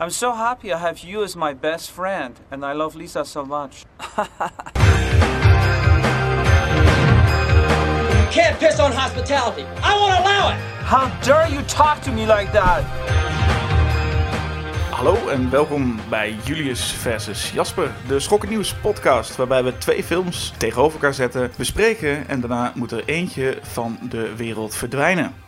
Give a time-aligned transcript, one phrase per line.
[0.00, 3.44] I'm so happy I have you as my best friend, and I love Lisa so
[3.44, 3.84] much.
[4.00, 4.06] You
[8.30, 9.64] can't piss on hospitality.
[9.82, 10.58] I won't allow it.
[10.84, 12.84] How dare you talk to me like that?
[14.90, 20.52] Hallo en welkom bij Julius versus Jasper, de Schokken Nieuws podcast, waarbij we twee films
[20.58, 25.46] tegenover elkaar zetten, bespreken en daarna moet er eentje van de wereld verdwijnen.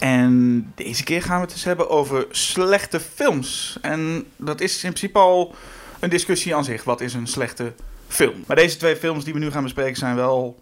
[0.00, 3.78] En deze keer gaan we het eens hebben over slechte films.
[3.80, 5.54] En dat is in principe al
[5.98, 6.84] een discussie aan zich.
[6.84, 7.72] Wat is een slechte
[8.08, 8.44] film?
[8.46, 10.58] Maar deze twee films die we nu gaan bespreken zijn wel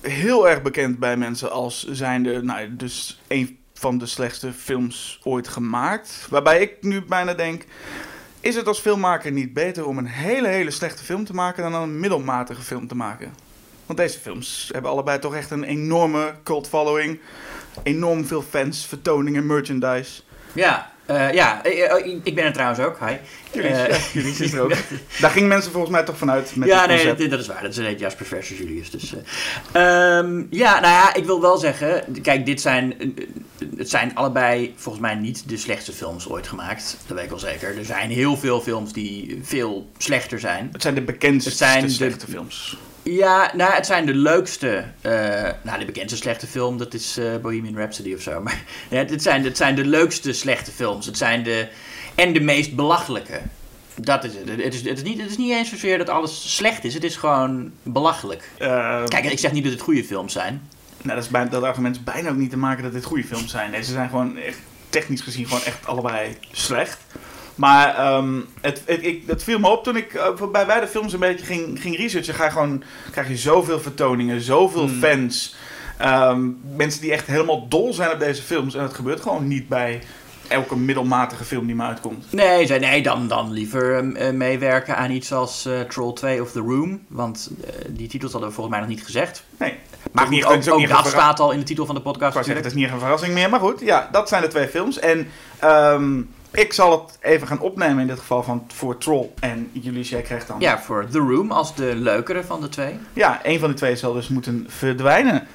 [0.00, 5.48] heel erg bekend bij mensen als zijnde, nou, dus een van de slechtste films ooit
[5.48, 6.26] gemaakt.
[6.30, 7.64] Waarbij ik nu bijna denk,
[8.40, 11.82] is het als filmmaker niet beter om een hele, hele slechte film te maken dan
[11.82, 13.32] een middelmatige film te maken?
[13.86, 17.20] Want deze films hebben allebei toch echt een enorme cult following.
[17.82, 20.22] Enorm veel fans, vertoningen, merchandise.
[20.52, 22.98] Ja, eh, ja eh, eh, ik ben er trouwens ook.
[22.98, 23.16] Hi.
[23.52, 24.72] Jullie, ja, jullie is er ook.
[25.20, 27.62] Daar gingen mensen volgens mij toch vanuit met ja, nee, dat, dat is waar.
[27.62, 28.90] Dat is een Jasper versus Julius.
[28.90, 30.18] Dus, eh.
[30.18, 32.04] Ehm, ja, nou ja, ik wil wel zeggen...
[32.22, 33.14] Kijk, dit zijn...
[33.76, 36.96] het zijn allebei volgens mij niet de slechtste films ooit gemaakt.
[37.06, 37.78] Dat weet ik wel zeker.
[37.78, 40.68] Er zijn heel veel films die veel slechter zijn.
[40.72, 42.76] Het zijn de bekendste Het zijn de- slechte films.
[43.02, 44.84] Ja, nou, het zijn de leukste.
[45.00, 45.12] eh,
[45.62, 48.40] nou, de bekendste slechte film, dat is eh, Bohemian Rhapsody of zo.
[48.44, 51.06] Maar ja, het, zijn, het zijn de leukste slechte films.
[51.06, 51.68] Het zijn de.
[52.14, 53.40] En de meest belachelijke.
[53.94, 54.48] Dat is het.
[54.48, 56.94] Het is, het, is niet, het is niet eens zozeer dat alles slecht is.
[56.94, 58.50] Het is gewoon belachelijk.
[58.58, 60.62] Eh, Kijk, ik zeg niet dat het goede films zijn.
[61.02, 63.24] Nou, dat, is bijna, dat argument is bijna ook niet te maken dat dit goede
[63.24, 63.70] films zijn.
[63.70, 64.58] Nee, ze zijn gewoon echt,
[64.88, 66.98] technisch gezien gewoon echt allebei slecht.
[67.54, 71.12] Maar ehm, het, het, ik, het viel me op toen ik eh, bij beide films
[71.12, 72.34] een beetje ging, ging researchen.
[72.34, 74.98] Ga je gewoon, krijg je zoveel vertoningen, zoveel Hmm.
[75.00, 75.54] fans.
[75.98, 78.74] Ehm, mensen die echt helemaal dol zijn op deze films.
[78.74, 80.02] En dat gebeurt gewoon niet bij
[80.48, 82.32] elke middelmatige film die maar uitkomt.
[82.32, 86.52] Nee, zei, nee dan, dan liever eh, meewerken aan iets als eh, Troll 2 of
[86.52, 87.00] The Room.
[87.08, 87.50] Want
[87.88, 89.44] die titels hadden we volgens mij nog niet gezegd.
[89.58, 89.74] Nee.
[90.12, 92.36] Maar niet- goed, ook, ook dat staat al in de titel van de podcast.
[92.36, 93.50] Ik zeggen, het is niet echt een verrassing meer.
[93.50, 94.98] Maar goed, ja, dat zijn de twee films.
[94.98, 96.20] En ehm,
[96.52, 99.28] ik zal het even gaan opnemen in dit geval van, voor Troll.
[99.40, 100.60] En jullie, jij krijgt dan...
[100.60, 102.98] Ja, voor The Room als de leukere van de twee.
[103.12, 105.46] Ja, een van de twee zal dus moeten verdwijnen.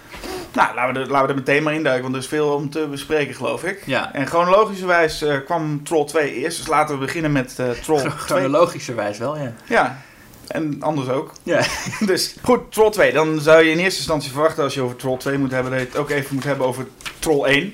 [0.54, 2.70] Nou, laten we, er, laten we er meteen maar induiken, want er is veel om
[2.70, 3.84] te bespreken, geloof ik.
[3.86, 4.14] Ja.
[4.14, 6.58] En chronologischerwijs eh, kwam Troll 2 eerst.
[6.58, 8.12] Dus laten we beginnen met eh, Troll 2.
[8.12, 9.54] Chronologischerwijs wel, ja.
[9.66, 10.02] Ja,
[10.48, 11.32] en anders ook.
[11.44, 11.62] Ja.
[12.06, 13.14] Dus goed, Troll 2.
[13.14, 15.82] Dan zou je in eerste instantie verwachten als je over Troll 2 moet hebben, dat
[15.82, 16.88] je het ook even moet hebben over
[17.20, 17.74] Troll 1.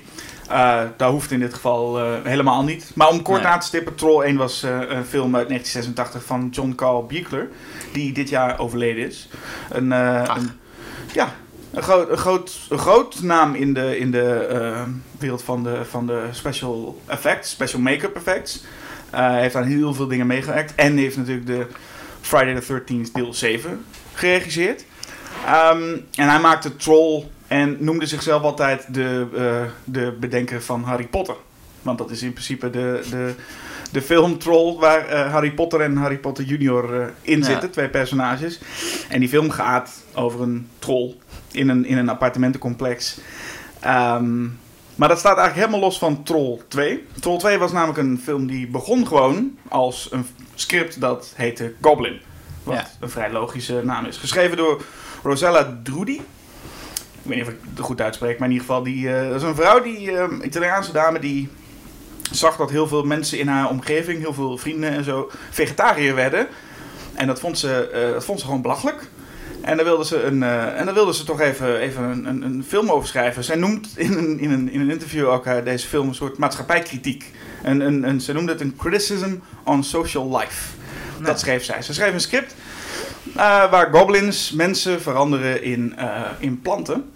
[0.54, 2.92] Eh dat hoeft in dit geval eh, helemaal niet.
[2.96, 3.52] Maar om kort Nee.
[3.52, 7.50] aan te stippen, Troll 1 was eh, een film uit 1986 van John Carl Buechler,
[7.92, 9.30] die dit jaar overleden is.
[9.70, 10.50] Een, een,
[11.14, 11.34] ja,
[11.74, 14.84] een groot, een, groot, een groot naam in de, in de
[15.20, 18.64] wereld van de, van de special effects, special make-up effects.
[19.10, 21.68] Hij heeft aan heel veel dingen meegewerkt en heeft natuurlijk de
[22.22, 24.86] Friday the 13th deel 7 geregisseerd.
[25.46, 31.08] Ehm, en hij maakte Troll en noemde zichzelf altijd de, eh, de bedenker van Harry
[31.08, 31.36] Potter.
[31.82, 33.34] Want dat is in principe de, de,
[33.92, 37.46] de film Troll waar eh, Harry Potter en Harry Potter Junior eh, in Ja.
[37.46, 38.60] zitten, twee personages.
[39.10, 41.16] En die film gaat over een troll
[41.52, 43.18] in een, in een appartementencomplex.
[43.80, 44.44] Ehm,
[44.96, 47.06] maar dat staat eigenlijk helemaal los van Troll 2.
[47.20, 50.26] Troll 2 was namelijk een film die begon gewoon als een
[50.56, 52.20] script dat heette Goblin.
[52.64, 52.88] Wat Ja.
[53.00, 54.18] een vrij logische naam is.
[54.18, 54.82] Geschreven door
[55.24, 56.22] Rosella Drudi.
[57.24, 59.42] Ik weet niet of ik het goed uitspreek, maar in ieder geval, die, eh, dat
[59.42, 61.50] is een vrouw, die eh, Italiaanse dame, die
[62.32, 66.48] zag dat heel veel mensen in haar omgeving, heel veel vrienden en zo, vegetariër werden.
[67.14, 69.10] En dat vond ze, eh, dat vond ze gewoon belachelijk.
[69.62, 72.42] En daar wilde ze, een, eh, en daar wilde ze toch even, even een, een,
[72.42, 73.44] een film over schrijven.
[73.44, 77.32] Zij noemt in een, in een, in een interview ook deze film een soort maatschappijkritiek.
[77.62, 80.74] En, een, een, ze noemde het een criticism on social life.
[81.22, 81.82] Dat schreef zij.
[81.82, 82.56] Ze schreef een script
[83.34, 85.96] waar goblins mensen veranderen in,
[86.40, 87.12] in planten.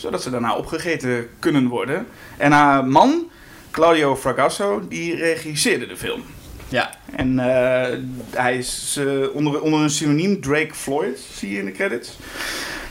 [0.00, 2.06] Zodat ze daarna opgegeten kunnen worden.
[2.36, 3.30] En haar man,
[3.70, 6.22] Claudio Fragasso, die regisseerde de film.
[6.68, 6.90] Ja.
[7.16, 7.98] En eh,
[8.30, 12.18] hij is eh, onder, onder een synoniem Drake Floyd, zie je in de credits.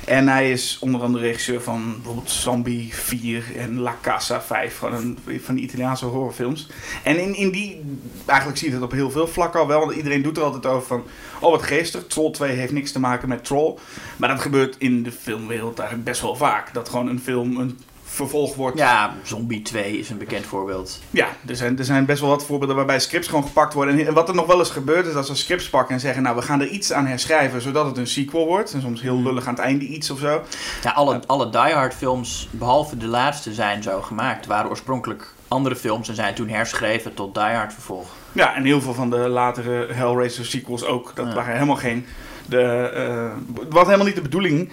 [0.10, 4.94] En hij is onder andere regisseur van bijvoorbeeld Zombie 4 en La Casa 5, van,
[4.94, 6.70] een, van die Italiaanse horrorfilms.
[7.04, 7.82] En in, in die,
[8.26, 10.66] eigenlijk zie je het op heel veel vlakken al wel, want iedereen doet er altijd
[10.66, 11.04] over van,
[11.40, 13.76] oh wat geestig, Troll 2 heeft niks te maken met Troll.
[14.18, 17.80] Maar dat gebeurt in de filmwereld eigenlijk best wel vaak, dat gewoon een film een
[18.20, 18.78] vervolg wordt.
[18.78, 21.00] Ja, Zombie 2 is een bekend voorbeeld.
[21.10, 24.08] Ja, er zijn, er zijn best wel wat voorbeelden waarbij scripts gewoon gepakt worden.
[24.08, 26.24] En wat er nog wel eens gebeurt is dat ze scripts pakken en zeggen...
[26.24, 28.74] nou, we gaan er iets aan herschrijven zodat het een sequel wordt.
[28.74, 30.42] En soms heel lullig aan het einde iets of zo.
[30.84, 34.46] Ja, alle, alle Die Hard films, behalve de laatste, zijn zo gemaakt.
[34.46, 38.08] Waren oorspronkelijk andere films en zijn toen herschreven tot Die Hard vervolg.
[38.32, 41.12] Ja, en heel veel van de latere Hellraiser sequels ook.
[41.16, 41.34] Dat Ja.
[41.34, 42.06] waren helemaal geen...
[42.46, 43.32] De, eh,
[43.70, 44.72] was helemaal niet de bedoeling.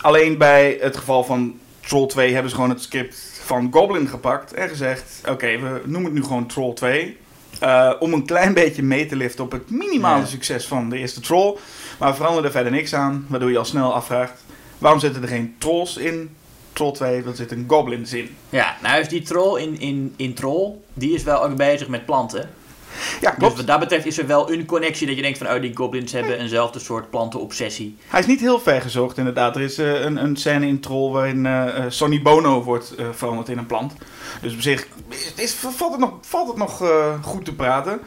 [0.00, 1.54] Alleen bij het geval van
[1.86, 4.52] Troll 2 hebben ze gewoon het script van Goblin gepakt.
[4.52, 7.16] En gezegd, oké, we noemen het nu gewoon Troll 2.
[7.60, 10.26] eh, om een klein beetje mee te liften op het minimale Ja.
[10.26, 11.56] succes van de eerste Troll.
[11.98, 13.26] Maar we veranderen er verder niks aan.
[13.28, 14.44] Waardoor je al snel afvraagt,
[14.78, 16.36] waarom zitten er geen trolls in
[16.72, 17.22] Troll 2?
[17.24, 18.36] Er zitten goblins in.
[18.48, 22.04] Ja, nou is die troll in, in, in Troll, die is wel ook bezig met
[22.06, 22.50] planten.
[23.20, 23.56] Ja, Dus klopt.
[23.56, 26.12] wat dat betreft is er wel een connectie dat je denkt van, oh, die goblins
[26.12, 27.96] hebben eenzelfde soort plantenobsessie.
[28.06, 29.56] Hij is niet heel ver gezocht, inderdaad.
[29.56, 33.48] Er is eh, een, een scène in Troll waarin eh, Sonny Bono wordt eh, veranderd
[33.48, 33.92] in een plant.
[34.42, 36.82] Dus op zich is, is- valt het nog, valt het nog
[37.22, 38.00] goed te praten.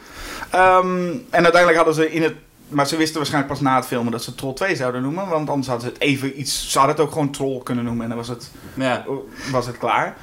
[0.50, 2.34] Ehm, en uiteindelijk hadden ze in het...
[2.68, 5.28] Maar ze wisten waarschijnlijk pas na het filmen dat ze Troll 2 zouden noemen.
[5.28, 6.70] Want anders hadden ze het even iets...
[6.70, 9.04] Ze hadden het ook gewoon Troll kunnen noemen en dan was het, Ja,
[9.50, 10.16] was het klaar.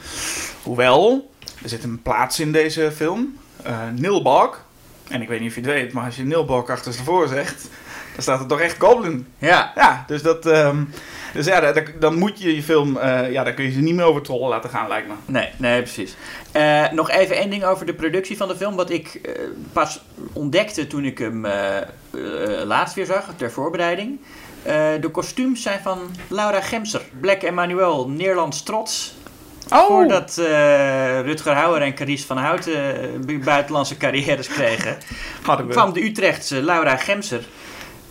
[0.63, 1.29] Hoewel,
[1.63, 3.37] er zit een plaats in deze film.
[3.63, 4.65] Eh Nilbog.
[5.09, 7.69] En ik weet niet of je het weet, maar als je Nilbog achterstevoren zegt...
[8.13, 9.71] Dan staat er toch echt Goblin ja.
[9.75, 10.45] ja, dus dat.
[10.45, 10.83] ehm,
[11.33, 12.97] dus ja, da- da- dan moet je je film.
[12.97, 15.13] eh, ja, dan kun je ze niet meer over trollen laten gaan, lijkt me.
[15.25, 16.15] Nee, nee, precies.
[16.51, 18.75] Eh, nog even één ding over de productie van de film.
[18.75, 19.21] Wat ik
[19.73, 20.01] pas
[20.33, 21.47] ontdekte toen ik hem
[22.65, 24.19] laatst weer zag, ter voorbereiding.
[25.01, 27.01] De kostuums zijn van Laura Gemser.
[27.21, 29.15] Black Emmanuel, Nederlands trots.
[29.73, 34.97] Oh, Voordat eh, Rutger Hauer en Carice van Houten eh, bu- buitenlandse carrières kregen,
[35.45, 35.73] hadden we.
[35.73, 37.45] kwam de Utrechtse Laura Gemser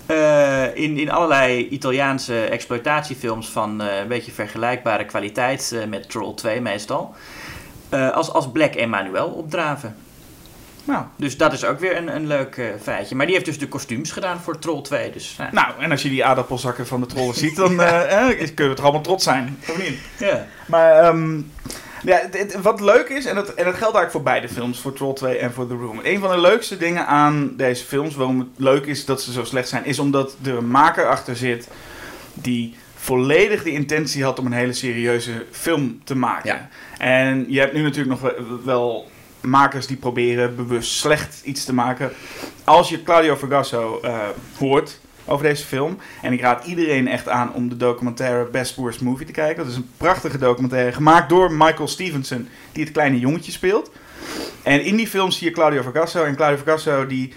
[0.06, 7.14] eh, in, in allerlei Italiaanse exploitatiefilms van een beetje vergelijkbare kwaliteit met Troll 2 meestal,
[8.12, 9.96] als, als Black Emmanuel opdraven.
[10.86, 13.14] Nou, Dus dat is ook weer een, een leuk eh, feitje.
[13.14, 15.12] Maar die heeft dus de kostuums gedaan voor Troll 2.
[15.12, 18.36] Dus, nou, nou, en als je die aardappelzakken van de trollen ziet, dan eh, eh,
[18.54, 19.58] kunnen we toch allemaal trots zijn.
[19.68, 19.98] Of niet?
[20.18, 20.46] ja.
[20.66, 21.40] Maar ehm,
[22.02, 22.20] ja,
[22.62, 25.38] wat leuk is, en dat, en dat geldt eigenlijk voor beide films, voor Troll 2
[25.38, 26.00] en voor The Room.
[26.02, 29.44] Een van de leukste dingen aan deze films, waarom het leuk is dat ze zo
[29.44, 31.68] slecht zijn, is omdat er een maker achter zit
[32.34, 36.50] die volledig de intentie had om een hele serieuze film te maken.
[36.50, 36.68] Ja.
[36.98, 39.10] En je hebt nu natuurlijk nog wel, wel
[39.46, 42.12] makers die proberen bewust slecht iets te maken.
[42.64, 44.18] Als je Claudio Vergasso eh,
[44.58, 45.98] hoort over deze film.
[46.22, 49.62] En ik raad iedereen echt aan om de documentaire Best Worst Movie te kijken.
[49.62, 53.90] Dat is een prachtige documentaire gemaakt door Michael Stevenson, die het kleine jongetje speelt.
[54.62, 56.24] En in die film zie je Claudio Vergasso.
[56.24, 57.32] En Claudio Vergasso die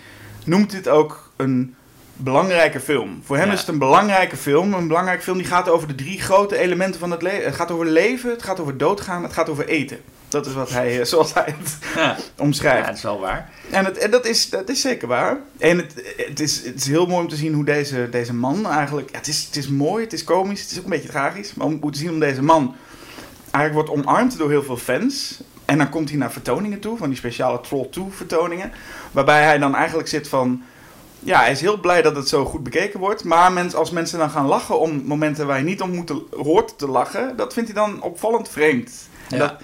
[0.46, 1.76] noemt dit ook een
[2.16, 3.22] belangrijke film.
[3.24, 3.54] Voor hem Ja.
[3.54, 4.74] is het een belangrijke film.
[4.74, 7.46] Een belangrijke film die gaat over de drie grote elementen van het leven.
[7.46, 10.00] Het gaat over leven, het gaat over doodgaan, het gaat over eten.
[10.30, 12.02] Dat is wat hij, eh, zoals hij het Ja.
[12.02, 12.88] ja, omschrijft.
[12.88, 13.50] dat is wel waar.
[13.70, 15.38] En, het, en dat, is, dat is zeker waar.
[15.58, 15.94] En het,
[16.28, 19.10] het, is, het is heel mooi om te zien hoe deze, deze man eigenlijk...
[19.12, 21.54] Ja, het, is, het is mooi, het is komisch, het is ook een beetje tragisch.
[21.54, 22.76] Maar om, om te zien hoe deze man
[23.52, 25.40] eigenlijk wordt omarmd door heel veel fans.
[25.66, 28.72] En dan komt hij naar vertoningen toe, van die speciale Troll 2 vertoningen.
[29.12, 30.62] Waarbij hij dan eigenlijk zit van...
[31.20, 33.24] Ja, hij is heel blij dat het zo goed bekeken wordt.
[33.24, 36.78] Maar mens, als mensen dan gaan lachen om momenten waar je niet om moet hoort
[36.78, 37.36] te lachen...
[37.36, 39.09] Dat vindt hij dan opvallend vreemd.
[39.30, 39.48] En Ja.
[39.48, 39.56] dat,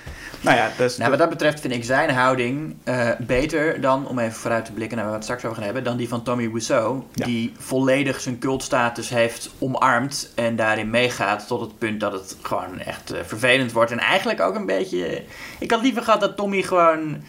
[0.42, 4.20] nou ja, dus, Nou, wat dat betreft vind ik zijn houding eh, beter dan, om
[4.20, 6.24] even vooruit te blikken naar waar we het straks over gaan hebben, dan die van
[6.24, 7.04] Tommy Wiseau.
[7.14, 7.26] Ja.
[7.26, 12.80] Die volledig zijn cultstatus heeft omarmd en daarin meegaat tot het punt dat het gewoon
[12.80, 13.92] echt eh, vervelend wordt.
[13.92, 15.24] En eigenlijk ook een beetje...
[15.60, 17.24] ik had liever gehad dat Tommy gewoon...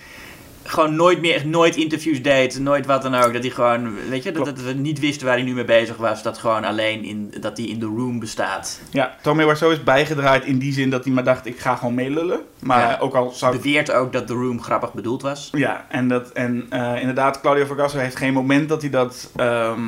[0.66, 3.32] Gewoon nooit meer, echt nooit interviews deed, nooit wat dan ook.
[3.32, 5.96] Dat hij gewoon, weet je, dat, dat we niet wisten waar hij nu mee bezig
[5.96, 6.22] was.
[6.22, 8.80] Dat gewoon alleen in, dat hij in de room bestaat.
[8.90, 11.94] Ja, Tommy Wiseau is bijgedraaid in die zin dat hij maar dacht, ik ga gewoon
[11.94, 12.40] meelullen.
[12.58, 12.98] Maar Ja.
[13.00, 13.56] ook al zou.
[13.56, 15.48] Beweert ook dat de room grappig bedoeld was.
[15.52, 19.30] Ja, en, dat, en eh, inderdaad, Claudio Vergasso heeft geen moment dat hij dat...
[19.36, 19.80] ehm,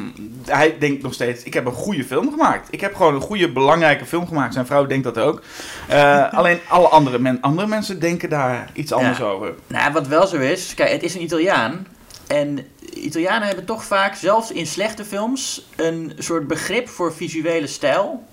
[0.47, 2.69] hij denkt nog steeds, ik heb een goede film gemaakt.
[2.71, 4.53] Ik heb gewoon een goede, belangrijke film gemaakt.
[4.55, 5.43] Zijn vrouw denkt dat ook.
[5.89, 9.25] Eh, alleen alle andere, men, andere mensen denken daar iets anders Ja.
[9.25, 9.55] over.
[9.67, 11.87] Nou, wat wel zo is, kijk, het is een Italiaan.
[12.27, 18.27] En Italianen hebben toch vaak, zelfs in slechte films, een soort begrip voor visuele stijl.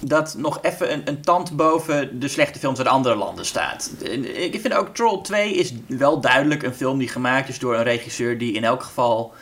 [0.00, 3.90] Dat nog even een, een tand boven de slechte films uit andere landen staat.
[4.34, 7.82] Ik vind ook Troll 2 is wel duidelijk een film die gemaakt is door een
[7.82, 9.34] regisseur die in elk geval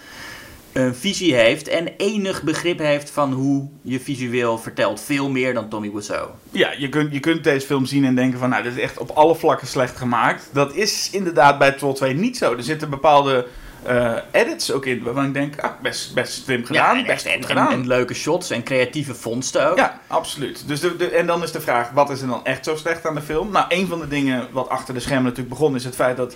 [0.72, 5.00] een visie heeft en enig begrip heeft van hoe je visueel vertelt.
[5.00, 6.28] Veel meer dan Tommy Wiseau.
[6.50, 8.98] Ja, je kunt, je kunt deze film zien en denken van, nou, dit is echt
[8.98, 10.48] op alle vlakken slecht gemaakt.
[10.52, 12.56] Dat is inderdaad bij Troll 2 niet zo.
[12.56, 13.46] Er zitten bepaalde
[13.82, 17.32] eh, edits ook in, waarvan ik denk, ah, best, best slim gedaan, en, best en,
[17.32, 17.72] goed en- gedaan.
[17.72, 19.76] en leuke shots en creatieve vondsten ook.
[19.76, 20.62] Ja, absoluut.
[20.68, 23.06] Dus de, de, en dan is de vraag, wat is er dan echt zo slecht
[23.06, 23.50] aan de film?
[23.50, 26.34] Nou, een van de dingen wat achter de schermen natuurlijk begon, is het feit dat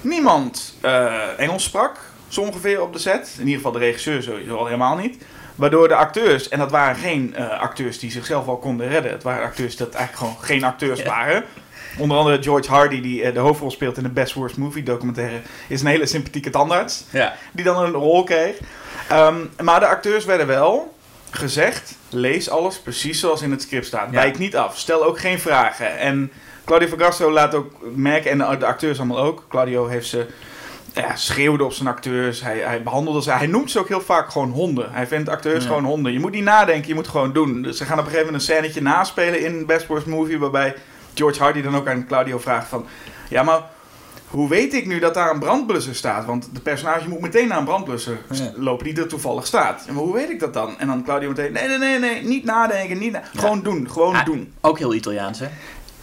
[0.00, 3.30] niemand eh, Engels sprak, zo ongeveer op de set.
[3.34, 5.24] In ieder geval de regisseur sowieso al helemaal niet.
[5.54, 9.12] Waardoor de acteurs, en dat waren geen eh, acteurs die zichzelf al konden redden.
[9.12, 11.06] Het waren acteurs dat eigenlijk gewoon geen acteurs Ja.
[11.06, 11.44] waren.
[11.98, 15.40] Onder andere George Hardy, die eh, de hoofdrol speelt in de Best Worst Movie documentaire,
[15.68, 17.04] is een hele sympathieke tandarts.
[17.10, 17.34] Ja.
[17.52, 18.56] Die dan een rol kreeg.
[19.08, 20.94] Ehm, maar de acteurs werden wel
[21.30, 24.08] gezegd, lees alles precies zoals in het script staat.
[24.10, 24.20] Ja.
[24.20, 25.98] Wijk niet af, stel ook geen vragen.
[25.98, 26.32] En
[26.64, 29.44] Claudio Vergasso laat ook merken, en de acteurs allemaal ook.
[29.48, 30.26] Claudio heeft ze
[30.94, 32.42] ja, schreeuwde op zijn acteurs.
[32.42, 33.30] Hij, hij behandelde ze.
[33.30, 34.92] Hij noemt ze ook heel vaak gewoon honden.
[34.92, 35.68] Hij vindt acteurs Ja.
[35.68, 36.12] gewoon honden.
[36.12, 37.62] Je moet niet nadenken, je moet gewoon doen.
[37.62, 40.38] Dus ze gaan op een gegeven moment een scènetje naspelen in Best Worst Movie.
[40.38, 40.74] Waarbij
[41.14, 42.86] George Hardy dan ook aan Claudio vraagt van...
[43.28, 43.60] Ja, maar
[44.28, 46.24] hoe weet ik nu dat daar een brandblusser staat?
[46.24, 48.50] Want de personage moet meteen naar een brandblusser Ja.
[48.56, 49.84] lopen die er toevallig staat.
[49.86, 50.78] Maar hoe weet ik dat dan?
[50.78, 51.52] En dan Claudio meteen...
[51.52, 52.22] Nee, nee, nee, nee.
[52.22, 52.98] Niet nadenken.
[52.98, 53.90] Niet na- Gewoon doen.
[53.90, 54.52] Gewoon Ah, doen.
[54.60, 55.46] Ook heel Italiaans, hè?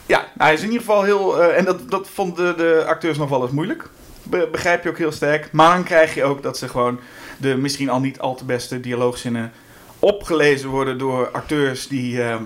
[0.05, 1.41] Ja, hij is in ieder geval heel.
[1.41, 3.89] eh, en dat, dat vonden de, de acteurs nog wel eens moeilijk.
[4.31, 5.51] Be- begrijp je ook heel sterk.
[5.51, 7.00] Maar dan krijg je ook dat ze gewoon
[7.38, 9.51] de misschien al niet al te beste dialoogzinnen
[10.00, 12.23] opgelezen worden door acteurs die.
[12.23, 12.43] ehm,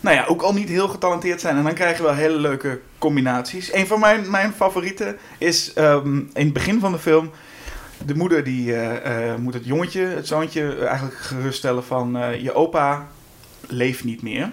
[0.00, 1.56] nou ja, ook al niet heel getalenteerd zijn.
[1.56, 3.72] En dan krijg je wel hele leuke combinaties.
[3.72, 7.30] Een van mijn, mijn favorieten is ehm, in het begin van de film.
[8.06, 13.08] De moeder die eh, moet het jongetje, het zoontje, eigenlijk geruststellen van eh, je opa
[13.66, 14.50] leeft niet meer.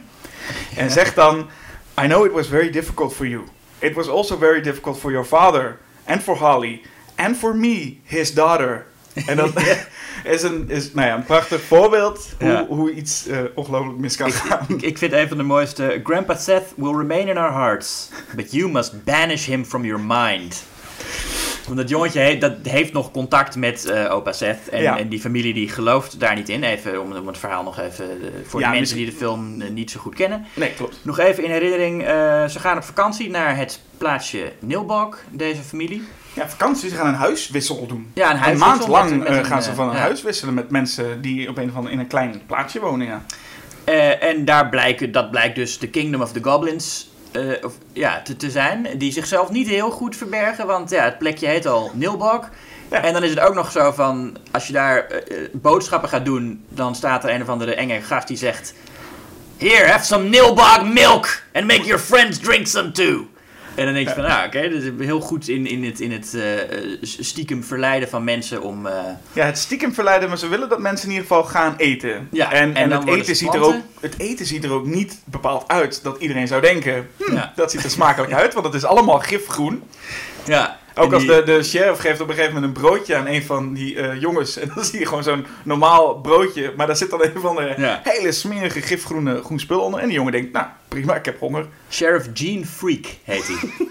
[0.76, 1.48] En zegt dan,
[2.02, 3.44] I know it was very difficult for you.
[3.80, 6.82] It was also very difficult for your father and for Holly
[7.16, 8.86] and for me, his daughter.
[9.26, 9.52] En dat
[10.36, 12.66] is, een, is nou ja, een prachtig voorbeeld hoe, Ja.
[12.66, 14.66] hoe iets eh, ongelooflijk mis kan gaan.
[14.68, 16.00] Ik, ik vind een van de mooiste.
[16.04, 20.64] Grandpa Seth will remain in our hearts, but you must banish him from your mind.
[21.66, 24.70] Want dat jongetje he- dat heeft nog contact met eh, opa Seth.
[24.70, 24.98] En, Ja.
[24.98, 26.64] en die familie die gelooft daar niet in.
[26.64, 29.18] Even om, om het verhaal nog even eh, voor Ja, de mensen misschien- die de
[29.18, 30.46] film eh, niet zo goed kennen.
[30.54, 30.98] Nee, klopt.
[31.02, 32.02] Nog even in herinnering.
[32.52, 36.04] ze gaan op vakantie naar het plaatsje Nilbog, deze familie.
[36.34, 38.12] Ja, vakantie, ze gaan een huiswissel doen.
[38.14, 41.22] Ja, een Een maand lang met een, gaan ze van een huis wisselen met mensen
[41.22, 43.08] die op een of andere in een klein plaatsje wonen.
[43.08, 43.24] Ja.
[44.20, 48.36] En daar blijken, dat blijkt dus de Kingdom of the Goblins eh, of, ja, te,
[48.36, 48.88] te zijn.
[48.98, 52.50] Die zichzelf niet heel goed verbergen, want ja, het plekje heet al Nilbog.
[52.92, 53.04] Ja.
[53.04, 56.26] En dan is het ook nog zo van, als je daar eh, eh, boodschappen gaat
[56.26, 58.74] doen, dan staat er een of andere enge gast die zegt...
[59.58, 63.28] Here, have some Nilbog milk and make your friends drink some too.
[63.76, 66.34] En dan denk je van, ah, oké, dus heel goed in, in het, in het
[66.34, 66.42] eh,
[67.02, 68.86] stiekem verleiden van mensen om...
[68.86, 68.94] eh,
[69.34, 72.28] Ja, het stiekem verleiden, maar ze willen dat mensen in ieder geval gaan eten.
[72.32, 75.68] Ja, en, en het, eten ziet er ook, het eten ziet er ook niet bepaald
[75.68, 77.08] uit dat iedereen zou denken...
[77.18, 77.54] hm, Ja.
[77.56, 79.84] dat ziet er smakelijk uit, want het is allemaal gifgroen.
[80.46, 83.44] ja, Ook als de, de sheriff geeft op een gegeven moment een broodje aan een
[83.44, 84.58] van die eh, jongens.
[84.66, 86.74] En dan zie je gewoon zo'n normaal broodje.
[86.78, 88.02] Maar daar zit dan een van de Ja.
[88.04, 90.00] hele smerige gifgroene groen spul onder.
[90.00, 91.66] En die jongen denkt, nou prima, ik heb honger.
[91.90, 93.58] Sheriff Gene Freak heet hij.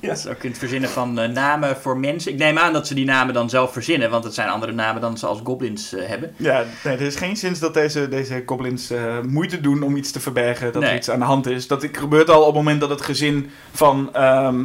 [0.00, 2.32] Dat is ook in het verzinnen van eh, namen voor mensen.
[2.32, 5.00] Ik neem aan dat ze die namen dan zelf verzinnen, want het zijn andere namen
[5.00, 6.34] dan ze als goblins eh, hebben.
[6.36, 8.92] Ja, nee, er is geen zin dat deze, deze goblins
[9.28, 10.72] moeite doen om iets te verbergen.
[10.72, 11.66] Dat er iets aan de hand is.
[11.66, 14.64] Dat gebeurt al op het moment dat het gezin van ehm,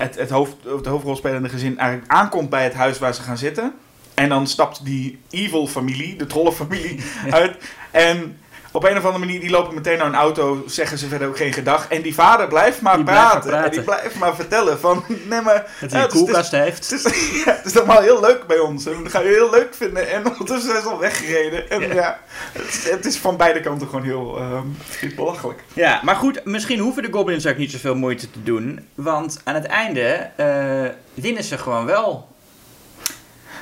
[0.00, 3.74] het, het, hoofd, het hoofdrolspelende gezin eigenlijk aankomt bij het huis waar ze gaan zitten.
[4.14, 7.56] En dan stapt die evil familie, de trollenfamilie, uit.
[7.90, 8.38] En
[8.72, 11.36] op een of andere manier, die lopen meteen naar een auto, zeggen ze verder ook
[11.36, 11.88] geen gedag.
[11.88, 15.04] En die vader blijft maar, Die blijft maar praten, En die blijft maar vertellen van,
[15.30, 15.66] nee maar...
[15.80, 16.90] Dat hij een het is- koelkast heeft.
[16.90, 17.12] het is,
[17.44, 18.86] ja, het is allemaal heel leuk bij ons.
[18.86, 20.08] En dat ga je heel leuk vinden.
[20.10, 21.70] En ondertussen is ze al weggereden.
[21.70, 21.94] En Ja.
[21.94, 22.20] ja,
[22.52, 25.62] het, is- het is van beide kanten gewoon heel, ehm, belachelijk.
[25.72, 28.86] Ja, maar goed, misschien hoeven de goblins ook niet zoveel moeite te doen.
[28.94, 30.84] Want aan het einde eh,
[31.14, 32.28] winnen ze gewoon wel.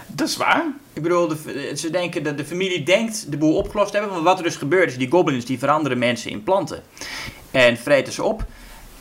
[0.07, 0.65] Dat is waar.
[0.99, 4.15] Ik bedoel, de, ze denken dat de familie denkt de boel opgelost te hebben.
[4.15, 6.83] Want wat er dus gebeurt is, die goblins die veranderen mensen in planten.
[7.51, 8.45] En vreten ze op.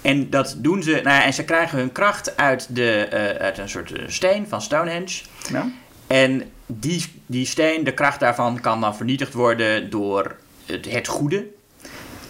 [0.02, 3.58] En dat doen ze, nou ja, en ze krijgen hun kracht uit, de, eh, uit
[3.58, 5.22] een soort eh, steen van Stonehenge.
[5.52, 5.72] Ja.
[6.08, 10.36] En die, die steen, de kracht daarvan kan dan vernietigd worden door
[10.66, 11.48] het, het goede.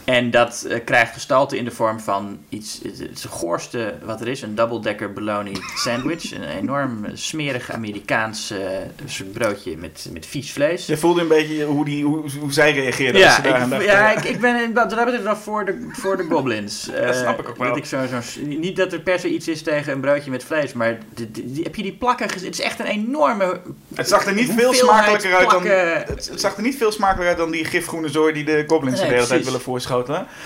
[0.08, 4.28] En dat eh, krijgt gestalte in de vorm van iets, het, het goorste wat er
[4.28, 6.34] is, een double-decker bologna sandwich.
[6.36, 8.58] Een enorm eh, smerig Amerikaans eh,
[9.06, 10.86] soort broodje met, met vies vlees.
[10.86, 13.70] Je voelde een beetje hoe, die, hoe, hoe zij reageerden als Ja, ze daar aan
[13.70, 13.88] dachten.
[13.88, 16.90] ja ik, ik ben dat betreft wel voor de, voor de goblins.
[16.98, 17.68] Eh, snap ik ook wel.
[17.68, 20.44] Dat ik zo, zo, niet dat er per se iets is tegen een broodje met
[20.44, 22.48] vlees, maar die- heb je die plakken gezien?
[22.50, 23.62] Het is echt een enorme...
[23.96, 27.28] Het zag er niet veel smakelijker uit dan, het, het zag er niet veel smakelijker
[27.28, 29.97] uit dan die gifgroene zooi die de goblins Nee, de hele tijd willen voorschotelen.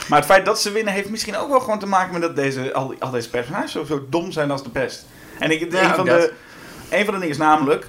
[0.08, 2.36] Maar het feit dat ze winnen heeft misschien ook wel gewoon te maken met dat
[2.36, 5.06] deze, al, al deze personages zo, zo dom zijn als de pest.
[5.40, 6.34] En ik, Ja, een, van de,
[6.90, 7.88] een van de dingen is namelijk,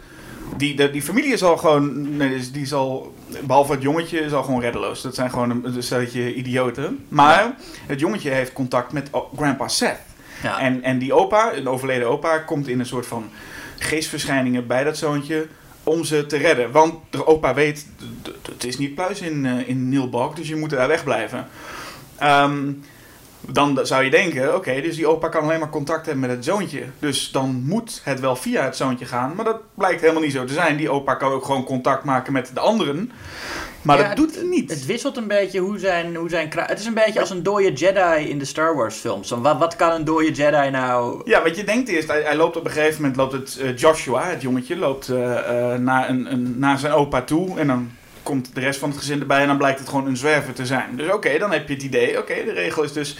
[0.56, 3.82] die, de, die familie is al gewoon, nee, die is- die is al, behalve het
[3.82, 5.02] jongetje, is al gewoon reddeloos.
[5.02, 7.04] Dat zijn gewoon een, een stelletje idioten.
[7.08, 7.54] Maar
[7.86, 9.98] het jongetje heeft contact met oh, grandpa Seth.
[10.42, 10.58] Ja.
[10.58, 13.30] En, en die opa, een overleden opa, komt in een soort van
[13.78, 15.46] geestverschijningen bij dat zoontje
[15.84, 16.70] om ze te redden.
[16.70, 17.86] Want de opa weet,
[18.52, 21.46] het is niet pluis in, eh in Nilbog, dus je moet daar wegblijven.
[22.18, 22.72] Ehm,
[23.46, 26.44] Dan zou je denken, oké, dus die opa kan alleen maar contact hebben met het
[26.44, 26.84] zoontje.
[26.98, 29.34] Dus dan moet het wel via het zoontje gaan.
[29.34, 30.76] Maar dat blijkt helemaal niet zo te zijn.
[30.76, 33.12] Die opa kan ook gewoon contact maken met de anderen.
[33.82, 34.70] Maar Ja, dat doet hij niet.
[34.70, 37.72] Het wisselt een beetje hoe zijn, hoe zijn Het is een beetje als een dode
[37.72, 39.30] Jedi in de Star Wars films.
[39.30, 41.20] Wat, wat kan een dode Jedi nou...
[41.24, 43.76] Ja, wat je denkt eerst, hij, hij loopt op een gegeven moment, loopt het eh,
[43.76, 47.58] Joshua, het jongetje, loopt eh, eh, naar, een, een, naar zijn opa toe.
[47.58, 47.90] En dan
[48.22, 50.66] komt de rest van het gezin erbij en dan blijkt het gewoon een zwerver te
[50.66, 50.96] zijn.
[50.96, 53.18] Dus oké, dan heb je het idee, oké, de regel is dus,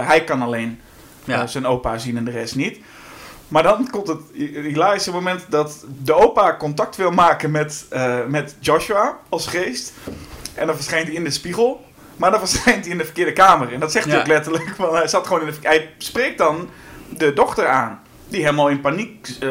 [0.00, 0.80] hij kan alleen
[1.24, 1.46] Ja.
[1.46, 2.78] zijn opa zien en de rest niet.
[3.48, 8.56] Maar dan komt het hilarische moment dat de opa contact wil maken met, eh, met
[8.60, 9.92] Joshua als geest.
[10.54, 11.84] En dan verschijnt hij in de spiegel.
[12.16, 13.72] Maar dan verschijnt hij in de verkeerde kamer.
[13.72, 14.20] En dat zegt hij Ja.
[14.20, 14.76] ook letterlijk.
[14.76, 16.68] Want hij zat gewoon in de Hij spreekt dan
[17.16, 18.00] de dochter aan.
[18.28, 19.48] Die helemaal in paniek, eh,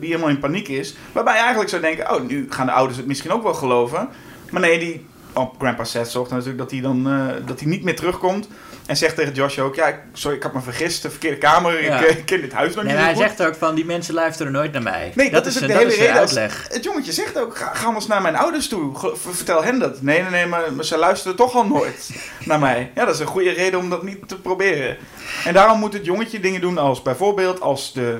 [0.00, 0.96] die helemaal in paniek is.
[1.12, 4.08] Waarbij je eigenlijk zou denken: oh, nu gaan de ouders het misschien ook wel geloven.
[4.50, 5.06] Maar nee, die.
[5.32, 8.48] Oh, Grandpa Seth zorgt natuurlijk dat hij dan eh, dat hij niet meer terugkomt.
[8.86, 11.02] En zegt tegen Joshua ook: Ja, sorry, ik had me vergist.
[11.02, 11.82] De verkeerde kamer.
[11.84, 11.98] Ja.
[11.98, 13.02] Ik, eh, ik ken dit huis nog Nee, niet.
[13.02, 13.36] maar zo hij goed.
[13.36, 15.12] zegt ook van, die mensen luisteren nooit naar mij.
[15.14, 16.14] Nee, dat, is ook een- de hele is reden.
[16.14, 16.66] uitleg.
[16.70, 18.92] Het jongetje zegt ook, ga, ga eens naar mijn ouders toe.
[19.30, 20.02] Vertel hen dat.
[20.02, 22.10] Nee, nee, nee, maar, maar ze luisteren toch al nooit
[22.44, 22.90] naar mij.
[22.94, 24.96] Ja, dat is een goede reden om dat niet te proberen.
[25.44, 28.18] En daarom moet het jongetje dingen doen als bijvoorbeeld als de,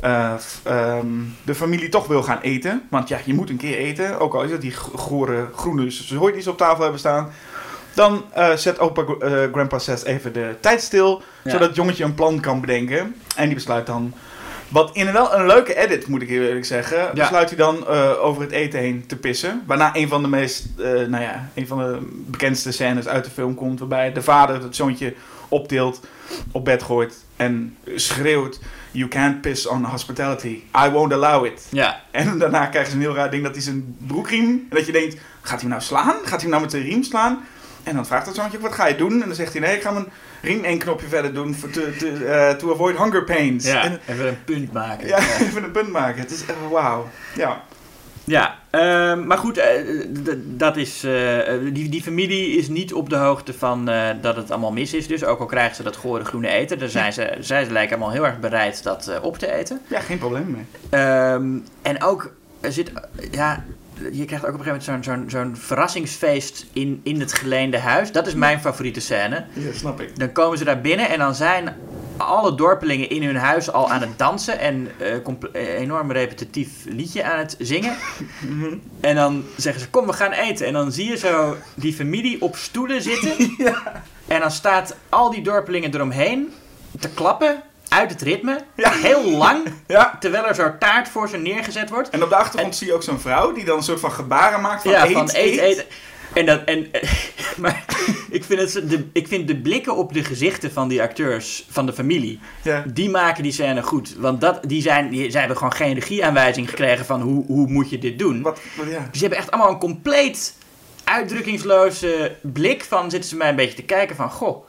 [0.00, 1.06] eh, ehm,
[1.44, 2.86] de familie toch wil gaan eten.
[2.90, 4.20] Want ja, je moet een keer eten.
[4.20, 7.32] Ook al is het die gore, groene zooi die ze op tafel hebben staan.
[7.96, 11.22] Dan eh, zet opa eh, Grandpa Seth even de tijd stil.
[11.42, 11.50] Ja.
[11.50, 13.14] Zodat het jongetje een plan kan bedenken.
[13.36, 14.12] En die besluit dan
[14.68, 18.42] wat in wel een leuke edit, moet ik eerlijk zeggen, besluit hij dan eh, over
[18.42, 19.62] het eten heen te pissen.
[19.66, 20.66] Waarna een van de meest,
[21.08, 23.78] nou ja, een van de bekendste scènes uit de film komt.
[23.78, 25.14] Waarbij de vader het zoontje
[25.48, 26.00] optilt,
[26.52, 28.60] op bed gooit en schreeuwt:
[28.90, 30.62] You can't piss on hospitality.
[30.86, 31.66] I won't allow it.
[31.70, 34.66] Ja, En daarna krijgen ze een heel raar ding dat hij zijn broekriem.
[34.70, 36.14] En dat je denkt: gaat hij hem nou slaan?
[36.22, 37.44] Gaat hij hem nou met zijn riem slaan?
[37.86, 39.12] En dan vraagt het zoontje: wat ga je doen?
[39.12, 40.06] En dan zegt hij: nee, ik ga mijn
[40.42, 43.66] riem één knopje verder doen voor to, to, eh, to avoid hunger pains.
[43.66, 43.84] ja.
[43.84, 45.06] En, even een punt maken.
[45.08, 46.20] ja, even een punt maken.
[46.20, 47.08] Het is echt wauw.
[47.34, 47.62] Ja.
[48.24, 49.68] Ja, ehm, maar goed, eh,
[50.44, 51.38] dat is, eh,
[51.72, 55.06] die, die familie is niet op de hoogte van dat het allemaal mis is.
[55.06, 57.96] Dus ook al krijgen ze dat gore groene eten, dan zijn ze, zij ze lijken
[57.96, 59.80] allemaal heel erg bereid dat op te eten.
[59.86, 60.64] ja, geen probleem mee.
[60.90, 62.92] Ehm, en ook, er zit,
[63.30, 63.64] ja,
[64.12, 67.78] je krijgt ook op een gegeven moment zo'n zo'n zo'n verrassingsfeest in, in het geleende
[67.78, 68.12] huis.
[68.12, 69.44] Dat is mijn favoriete scène.
[69.52, 70.18] Ja, snap ik.
[70.18, 71.74] Dan komen ze daar binnen en dan zijn
[72.16, 74.88] alle dorpelingen in hun huis al aan het dansen en
[75.52, 77.96] eh, enorm repetitief liedje aan het zingen.
[79.00, 80.66] En dan zeggen ze, kom we gaan eten.
[80.66, 83.32] En dan zie je zo die familie op stoelen zitten.
[84.26, 86.52] En dan staat al die dorpelingen eromheen
[87.00, 88.58] te klappen uit het ritme.
[88.76, 88.90] Ja.
[88.92, 90.16] Heel lang, Ja.
[90.20, 92.08] terwijl er zo taart voor ze neergezet wordt.
[92.10, 94.60] En op de achtergrond zie je ook zo'n vrouw die dan een soort van gebaren
[94.60, 95.58] maakt van ja, eet, van eet, eet.
[95.78, 95.86] eet.
[96.32, 96.86] En dat, en,
[97.62, 97.84] maar
[98.30, 101.86] ik vind, het, de, ik vind de blikken op de gezichten van die acteurs van
[101.86, 102.84] de familie, Ja.
[102.86, 104.14] die maken die scène goed.
[104.18, 107.90] Want dat, die zijn, die, zij hebben gewoon geen regieaanwijzing gekregen van hoe, hoe moet
[107.90, 108.42] je dit doen.
[108.42, 108.98] Wat, wat- ja.
[108.98, 110.54] Dus ze hebben echt allemaal een compleet
[111.04, 114.64] uitdrukkingsloze blik van zitten ze mij een beetje te kijken van goh.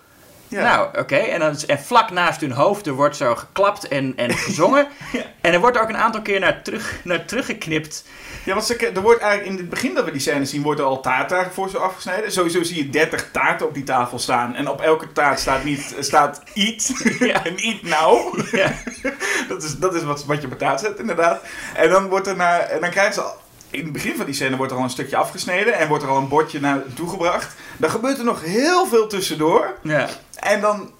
[0.48, 0.62] Ja.
[0.64, 1.16] Nou, oké.
[1.16, 4.88] En, dan- en vlak naast hun hoofd er wordt zo geklapt en, en gezongen.
[5.12, 5.22] Ja.
[5.42, 8.04] En er wordt ook een aantal keer naar, terug, naar teruggeknipt.
[8.44, 10.80] Ja, want ze, er wordt eigenlijk in het begin dat we die scène zien, wordt
[10.80, 12.32] er al taart eigenlijk voor ze afgesneden.
[12.32, 14.56] Sowieso zie je 30 taarten op die tafel staan.
[14.56, 16.92] En op elke taart staat, niet, staat eat.
[17.20, 17.44] Ja.
[17.46, 18.40] en eat now.
[18.52, 18.72] Ja.
[19.50, 21.42] dat is, dat is wat, wat je op taart zet, inderdaad.
[21.76, 23.36] En dan, wordt er naar, en dan krijgen ze al,
[23.70, 25.74] in het begin van die scène wordt er al een stukje afgesneden.
[25.74, 27.56] En wordt er al een bordje naartoe gebracht.
[27.78, 29.78] Dan gebeurt er nog heel veel tussendoor.
[29.84, 30.08] Ja.
[30.40, 30.92] En dan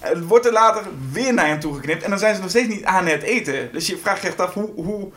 [0.00, 2.02] eh, wordt er later weer naar hem toegeknipt.
[2.02, 3.68] En dan zijn ze nog steeds niet aan het eten.
[3.72, 5.08] Dus je vraagt je echt af, hoe, hoe,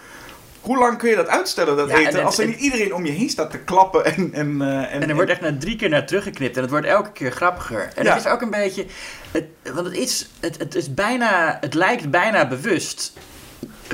[0.62, 2.24] hoe lang kun je dat uitstellen, dat Ja, eten?
[2.24, 4.06] als er en- niet iedereen om je heen staat te klappen.
[4.06, 6.56] En, en, eh, en, En er wordt echt naar drie keer naar teruggeknipt.
[6.56, 7.90] En het wordt elke keer grappiger.
[7.96, 8.14] En Ja.
[8.16, 8.86] het is ook een beetje...
[9.32, 11.58] Het, want het is, het, het is bijna...
[11.62, 13.14] Het lijkt bijna bewust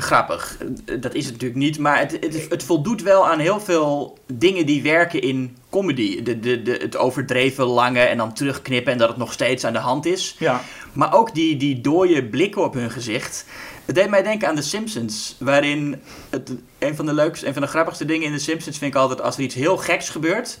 [0.02, 0.58] grappig.
[1.00, 1.78] Dat is het natuurlijk niet.
[1.78, 6.22] Maar het, het, het voldoet wel aan heel veel dingen die werken in comedy.
[6.22, 9.72] De, de, de, het overdreven lange en dan terugknippen en dat het nog steeds aan
[9.72, 10.36] de hand is.
[10.38, 13.44] Ja, Maar ook die, die dode blikken op hun gezicht.
[13.84, 15.36] Het deed mij denken aan The Simpsons.
[15.38, 18.94] Waarin het, een van de leukste, een van de grappigste dingen in The Simpsons vind
[18.94, 20.58] ik altijd als er iets heel geks gebeurt.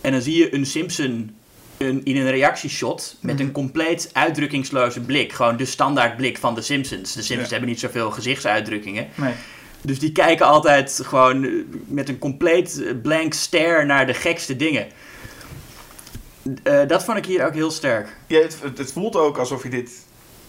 [0.00, 1.36] En dan zie je een Simpson
[1.78, 5.32] een, in een reactieshot met een compleet uitdrukkingsloze blik.
[5.32, 7.12] Gewoon de standaard blik van The Simpsons.
[7.12, 7.50] De Simpsons Ja.
[7.50, 9.06] hebben niet zoveel gezichtsuitdrukkingen.
[9.14, 9.32] nee.
[9.80, 11.50] Dus die kijken altijd gewoon eh,
[11.86, 14.86] met een compleet eh, blank stare naar de gekste dingen.
[16.62, 18.16] Eh, dat vond ik hier ook heel sterk.
[18.26, 19.90] Ja, het, het, voelt ook alsof je dit,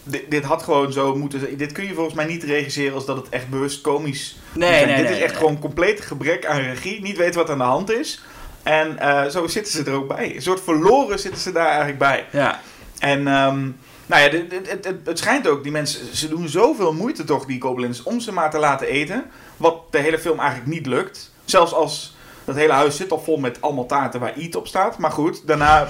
[0.02, 0.30] dit...
[0.30, 1.56] Dit had gewoon zo moeten zijn.
[1.56, 4.96] Dit kun je volgens mij niet regisseren als dat het echt bewust komisch Nee, nee,
[4.96, 5.40] Dit nee, is echt nee.
[5.40, 7.02] gewoon compleet gebrek aan regie.
[7.02, 8.22] Niet weten wat aan de hand is.
[8.68, 10.34] En eh, zo zitten ze er ook bij.
[10.34, 12.26] Een soort verloren zitten ze daar eigenlijk bij.
[12.32, 12.60] Ja.
[12.98, 13.60] En ehm,
[14.06, 17.24] nou ja, dit- dit- het, het, het schijnt ook, die mensen, ze doen zoveel moeite
[17.24, 19.24] toch, die goblins, om ze maar te laten eten.
[19.56, 21.32] Wat de hele film eigenlijk niet lukt.
[21.44, 22.16] Zelfs als
[22.48, 24.98] dat hele huis zit al vol met allemaal taarten waar eat op staat.
[24.98, 25.86] Maar goed, daarna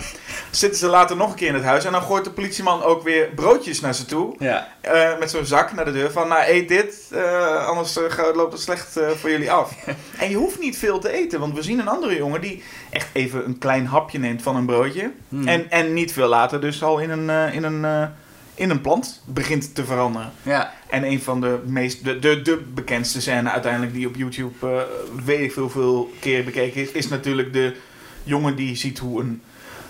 [0.50, 1.84] zitten ze later nog een keer in het huis.
[1.84, 4.34] En dan gooit de politieman ook weer broodjes naar ze toe.
[4.38, 4.68] Ja.
[4.80, 8.36] eh, met zo'n zak naar de deur van, nou eet dit, eh, anders eh, gaat-
[8.36, 9.72] loopt het slecht voor jullie af.
[10.20, 13.08] en je hoeft niet veel te eten, want we zien een andere jongen die echt
[13.12, 15.10] even een klein hapje neemt van een broodje.
[15.28, 15.48] Hmm.
[15.48, 18.10] En, en niet veel later dus al in een, in, een,
[18.58, 20.32] in een plant begint te veranderen.
[20.42, 20.72] Ja.
[20.88, 24.80] En een van de meest, de, de, de bekendste scènes uiteindelijk die op YouTube eh,
[25.24, 27.76] weet ik veel, veel keer bekeken is, is natuurlijk de
[28.22, 29.42] jongen die ziet hoe een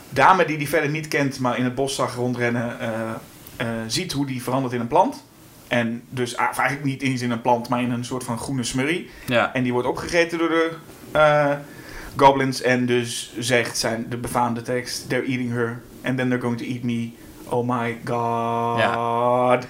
[0.08, 3.10] dame die die verder niet kent, maar in het bos zag rondrennen, eh,
[3.56, 5.24] eh, ziet hoe die verandert in een plant.
[5.68, 8.62] En dus ah, eigenlijk niet eens in een plant, maar in een soort van groene
[8.62, 9.10] smurrie.
[9.26, 9.54] Ja.
[9.54, 10.70] En die wordt opgegeten door de
[12.16, 12.62] goblins.
[12.62, 15.82] En dus zegt zijn de befaamde tekst: They're eating her.
[16.02, 17.12] And then they're going to eat me.
[17.50, 19.66] Oh my god.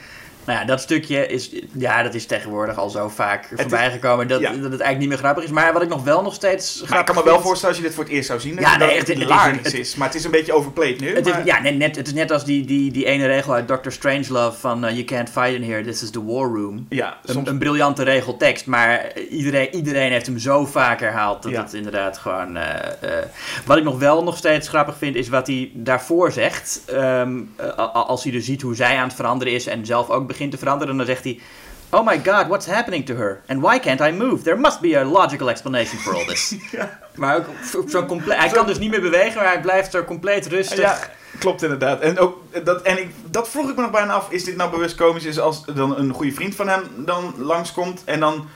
[0.48, 4.40] Nou ja, dat stukje is, ja, dat is tegenwoordig al zo vaak voorbij gekomen dat,
[4.40, 4.46] ja.
[4.48, 5.50] dat het eigenlijk niet meer grappig is.
[5.50, 7.74] Maar wat ik nog wel nog steeds grappig Maar ik kan me wel vind- voorstellen
[7.74, 8.54] als je dit voor het eerst zou zien.
[8.54, 9.94] Dat Ja, het nee, het- het hilarisch een- het- is.
[9.94, 11.14] Maar het is een beetje overplayed nu.
[11.14, 13.66] Het is, ja, net, net, het is net als die, die, die ene regel uit
[13.66, 13.90] Dr.
[13.90, 16.86] Strangelove van uh, You can't fight in here, this is the war room.
[16.88, 21.52] ja, Een, soms, een briljante regeltekst, maar iedereen, iedereen heeft hem zo vaak herhaald dat
[21.52, 21.62] Ja.
[21.62, 22.56] het inderdaad gewoon...
[22.56, 23.24] eh, eh,
[23.66, 26.82] wat ik nog wel nog steeds grappig vind, is wat hij daarvoor zegt.
[26.86, 30.26] Ehm, eh, als hij dus ziet hoe zij aan het veranderen is en zelf ook
[30.26, 31.40] begint te veranderen, dan zegt hij...
[31.90, 33.40] Oh my god, what's happening to her?
[33.46, 34.42] And why can't I move?
[34.42, 36.54] There must be a logical explanation for all this.
[37.14, 37.46] Maar ook
[37.88, 38.38] zo'n compleet...
[38.38, 40.78] Hij kan dus niet meer bewegen, maar hij blijft er compleet rustig.
[40.78, 40.98] Ja,
[41.38, 42.00] klopt inderdaad.
[42.00, 44.30] En, ook, dat, en ik, dat vroeg ik me nog bijna af.
[44.30, 45.24] Is dit nou bewust komisch?
[45.24, 48.48] Is als dan een goede vriend van hem dan langskomt en dan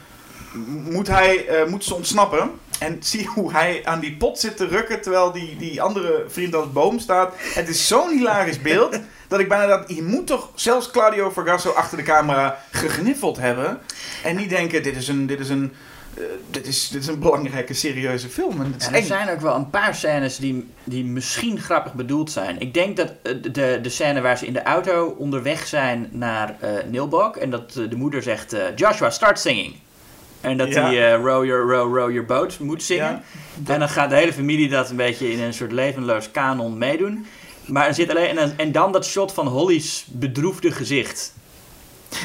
[0.91, 2.51] moet hij eh, moet ze ontsnappen.
[2.83, 6.55] En zie hoe hij aan die pot zit te rukken terwijl die, die andere vriend
[6.55, 7.35] aan het boom staat.
[7.37, 11.71] Het is zo'n hilarisch beeld dat ik bijna dacht, je moet toch zelfs Claudio Vergasso
[11.71, 13.79] achter de camera gegniffeld hebben.
[14.23, 15.73] En niet denken, dit is een, dit is een,
[16.15, 18.61] eh, dit is, dit is een belangrijke, serieuze film.
[18.61, 19.05] En er eng.
[19.05, 22.61] zijn ook wel een paar scènes die, die misschien grappig bedoeld zijn.
[22.61, 26.57] Ik denk dat eh, de, de scène waar ze in de auto onderweg zijn naar
[26.61, 27.37] eh Nilbog.
[27.37, 29.75] En dat de moeder zegt, Joshua, start singing.
[30.43, 30.83] En dat Ja.
[30.85, 33.23] hij eh, row, your, row, row your boat moet zingen.
[33.67, 37.27] En dan gaat de hele familie dat een beetje in een soort levenloos kanon meedoen.
[37.67, 41.35] Maar er zit alleen, en, dan- en dan dat shot van Holly's bedroefde gezicht.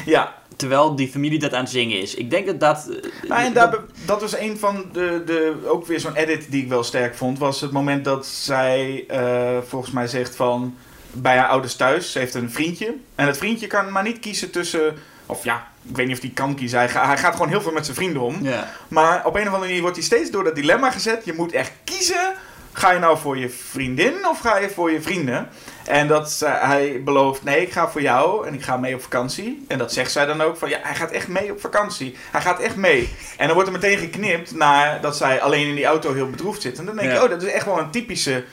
[0.06, 2.14] Ja, Terwijl die familie dat aan het zingen is.
[2.14, 2.88] Ik denk dat dat...
[2.88, 5.54] eh, Nou, en daar, be- dat was een van de, de.
[5.66, 7.38] Ook weer zo'n edit die ik wel sterk vond.
[7.38, 10.76] Was het moment dat zij eh, volgens mij zegt van.
[11.12, 12.12] Bij haar ouders thuis.
[12.12, 12.94] Ze heeft een vriendje.
[13.14, 14.94] En het vriendje kan maar niet kiezen tussen.
[15.26, 16.78] Of ja, ik weet niet of hij kan kiezen.
[16.78, 18.42] Hij, ga- hij gaat gewoon heel veel met zijn vrienden om.
[18.88, 21.24] Maar op een of andere manier wordt hij steeds door dat dilemma gezet.
[21.24, 22.32] Je moet echt kiezen.
[22.72, 25.48] Ga je nou voor je vriendin of ga je voor je vrienden?
[25.84, 29.64] En dat hij belooft, nee, ik ga voor jou en ik ga mee op vakantie.
[29.68, 32.16] En dat zegt zij dan ook van, ja, hij gaat echt mee op vakantie.
[32.30, 33.08] Hij gaat echt mee.
[33.36, 36.62] En dan wordt er meteen geknipt naar dat zij alleen in die auto heel bedroefd
[36.62, 36.78] zit.
[36.78, 37.14] En dan denk Ja.
[37.14, 38.44] je, oh, dat is echt wel een typische,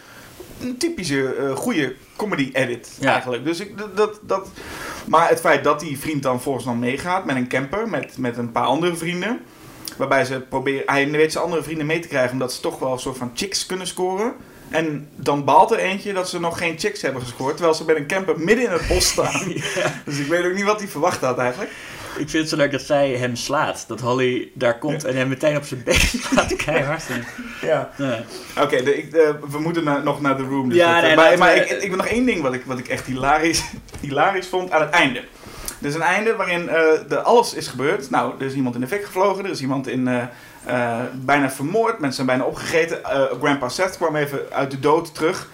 [0.61, 3.11] een typische eh, goede comedy edit Ja.
[3.11, 3.45] eigenlijk.
[3.45, 4.47] Dus ik, dat, dat,
[5.05, 8.37] maar het feit dat die vriend dan volgens dan meegaat met een camper, met, met
[8.37, 9.39] een paar andere vrienden.
[9.97, 12.91] Waarbij ze proberen, hij weet zijn andere vrienden mee te krijgen, omdat ze toch wel
[12.91, 14.33] een soort van chicks kunnen scoren.
[14.69, 17.95] En dan baalt er eentje dat ze nog geen chicks hebben gescoord, terwijl ze met
[17.95, 19.53] een camper midden in het bos staan.
[20.05, 21.71] Dus ik weet ook niet wat hij verwacht had eigenlijk.
[22.17, 23.85] Ik vind het zo leuk dat zij hem slaat.
[23.87, 25.95] Dat Holly daar komt en hem meteen op zijn bek
[26.31, 26.55] slaat.
[26.55, 27.03] Keihard.
[27.61, 27.89] Ja.
[27.97, 28.19] Ja.
[28.61, 30.69] Oké, de- ik, eh, we moeten nog naar de room.
[30.69, 32.53] Dus Ja, dat, eh, nee, maar maar we- ik, ik wil nog één ding wat
[32.53, 33.63] ik, wat ik echt hilarisch,
[34.01, 35.19] hilarisch vond aan het einde.
[35.81, 36.75] Er is een einde waarin eh,
[37.07, 38.09] de, alles is gebeurd.
[38.09, 40.21] Nou, er is iemand in de fik gevlogen, er is iemand in, eh,
[40.65, 43.03] eh, bijna vermoord, mensen zijn bijna opgegeten.
[43.03, 45.49] Eh, Grandpa Seth kwam even uit de dood terug.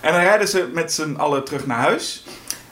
[0.00, 2.24] En dan rijden ze met z'n allen terug naar huis.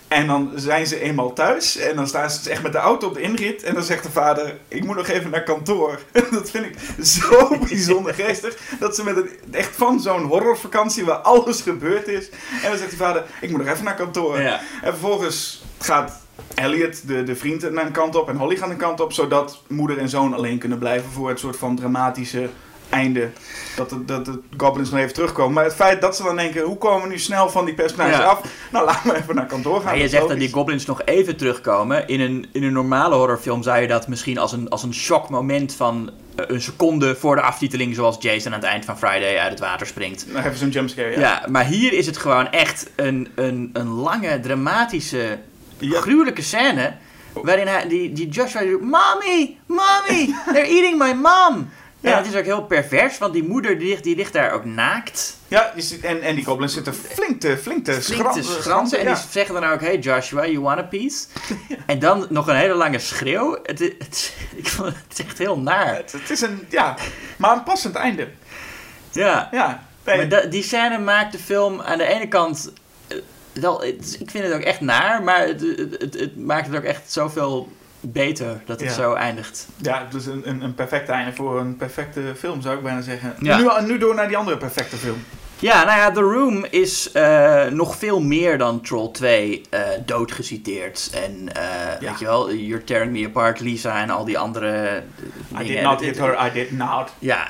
[0.08, 3.06] En dan zijn ze eenmaal thuis en dan staan ze dus echt met de auto
[3.06, 3.62] op de inrit.
[3.62, 6.00] En dan zegt de vader, ik moet nog even naar kantoor.
[6.30, 8.56] dat vind ik zo bijzonder geestig.
[8.80, 12.28] Dat ze met een, echt van zo'n horrorvakantie waar alles gebeurd is.
[12.62, 14.40] En dan zegt die vader, ik moet nog even naar kantoor.
[14.40, 14.60] Ja.
[14.82, 16.12] En vervolgens gaat
[16.54, 19.12] Elliot, de, de vriend, naar een kant op en Holly gaat een kant op.
[19.12, 22.48] Zodat moeder en zoon alleen kunnen blijven voor het soort van dramatische
[22.88, 23.28] einde.
[23.76, 25.52] Dat de, dat de goblins nog even terugkomen.
[25.52, 28.16] Maar het feit dat ze dan denken, hoe komen we nu snel van die personages
[28.16, 28.22] Ja.
[28.24, 28.40] af?
[28.72, 29.84] Nou, laat me even naar kantoor gaan.
[29.84, 32.08] Maar je zegt dat die goblins nog even terugkomen.
[32.08, 35.74] In een, in een normale horrorfilm zou je dat misschien als een, als een shockmoment
[35.74, 39.50] van eh, een seconde voor de aftiteling, zoals Jason aan het eind van Friday uit
[39.50, 40.26] het water springt.
[40.32, 41.18] Nog even zo'n jumpscare, ja.
[41.20, 45.38] Ja, maar hier is het gewoon echt een, een, een lange, dramatische,
[45.78, 46.00] Ja.
[46.00, 46.92] gruwelijke scène.
[47.42, 51.68] Waarin hij, die, die Joshua doet, Mommy, Mommy, they're eating my mom.
[52.00, 52.16] En Ja.
[52.16, 55.36] het is ook heel pervers, want die moeder die ligt, die ligt daar ook naakt.
[55.48, 58.98] Ja, en, en die goblins zitten flink te, flink te, Flink te schransen.
[58.98, 59.14] En ja.
[59.14, 61.26] die zeggen dan ook, hey Joshua, you want a piece?
[61.86, 63.58] En dan nog een hele lange schreeuw.
[63.62, 65.96] Het, is- het, ik vond, het echt heel naar.
[65.96, 66.96] Het, het is een, ja,
[67.36, 68.28] maar een passend einde.
[69.12, 69.48] Ja.
[69.52, 72.72] Ja, nee, Maar da- die scène maakt de film aan de ene kant...
[73.08, 73.16] eh,
[73.52, 75.60] wel, ik vind het ook echt naar, maar het,
[76.18, 78.94] het maakt het ook echt zoveel beter dat het Ja.
[78.94, 79.66] zo eindigt.
[79.76, 83.00] ja, het is een, een, een perfect einde voor een perfecte film, zou ik bijna
[83.00, 83.34] zeggen.
[83.40, 83.58] Ja.
[83.80, 85.24] Nu, nu door naar die andere perfecte film.
[85.60, 91.10] Ja, nou ja, The Room is eh, nog veel meer dan Troll 2 eh doodgeciteerd.
[91.14, 91.62] En eh,
[92.00, 92.10] Ja.
[92.10, 95.02] weet je wel, You're Tearing Me Apart, Lisa en al die andere
[95.48, 95.64] dingen.
[95.64, 97.10] I did not hit her, I did not.
[97.18, 97.48] Ja,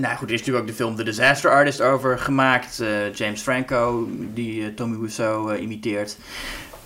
[0.00, 2.82] nou goed, er is natuurlijk ook de film The Disaster Artist over gemaakt.
[3.14, 6.16] James Franco, die Tommy Wiseau imiteert.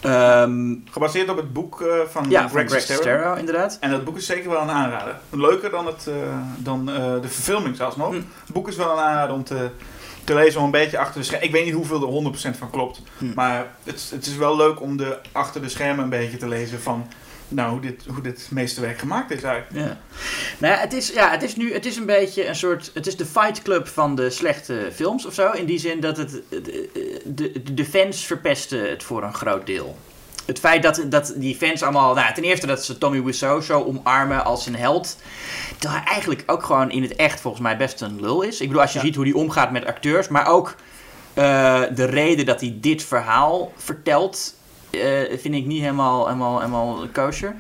[0.01, 3.03] Ehm, Gebaseerd op het boek eh, van ja, van Greg Sestero.
[3.03, 3.77] Sestero, inderdaad.
[3.81, 5.17] En dat boek is zeker wel een aanrader.
[5.31, 6.15] Leuker dan, het, eh,
[6.57, 8.09] dan eh, de verfilming zelfs nog.
[8.09, 8.15] Hm.
[8.15, 9.71] Het boek is wel een aanrader om te,
[10.25, 11.47] te lezen, om een beetje achter de schermen.
[11.47, 13.03] Ik weet niet hoeveel er 100% van klopt.
[13.19, 13.35] Hm.
[13.35, 16.81] Maar het, het is wel leuk om de, achter de schermen een beetje te lezen
[16.81, 17.07] van
[17.51, 19.87] nou, hoe, dit, hoe dit meeste werk gemaakt is eigenlijk.
[19.87, 19.99] Ja.
[20.59, 23.07] Nou ja, het is, ja, het is nu, het is een beetje een soort, het
[23.07, 25.51] is de fight club van de slechte films of zo.
[25.51, 26.91] In die zin dat het, de,
[27.25, 29.97] de, de fans verpesten het voor een groot deel.
[30.47, 33.83] Het feit dat, dat die fans allemaal, nou ten eerste dat ze Tommy Wiseau zo
[33.85, 35.17] omarmen als een held.
[35.79, 38.61] Terwijl hij eigenlijk ook gewoon in het echt volgens mij best een lul is.
[38.61, 39.05] Ik bedoel, als je Ja.
[39.05, 40.75] ziet hoe hij omgaat met acteurs, maar ook
[41.35, 44.55] eh, de reden dat hij dit verhaal vertelt,
[44.91, 47.55] eh, vind ik niet helemaal, helemaal, helemaal kosher.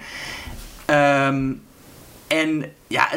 [0.84, 1.52] Ehm,
[2.26, 3.08] en ja,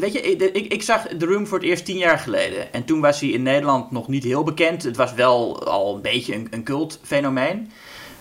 [0.00, 0.20] weet je,
[0.52, 2.72] ik, ik, zag The Room voor het eerst tien jaar geleden.
[2.72, 4.82] En toen was hij in Nederland nog niet heel bekend.
[4.82, 7.70] Het was wel al een beetje een, een cultfenomeen.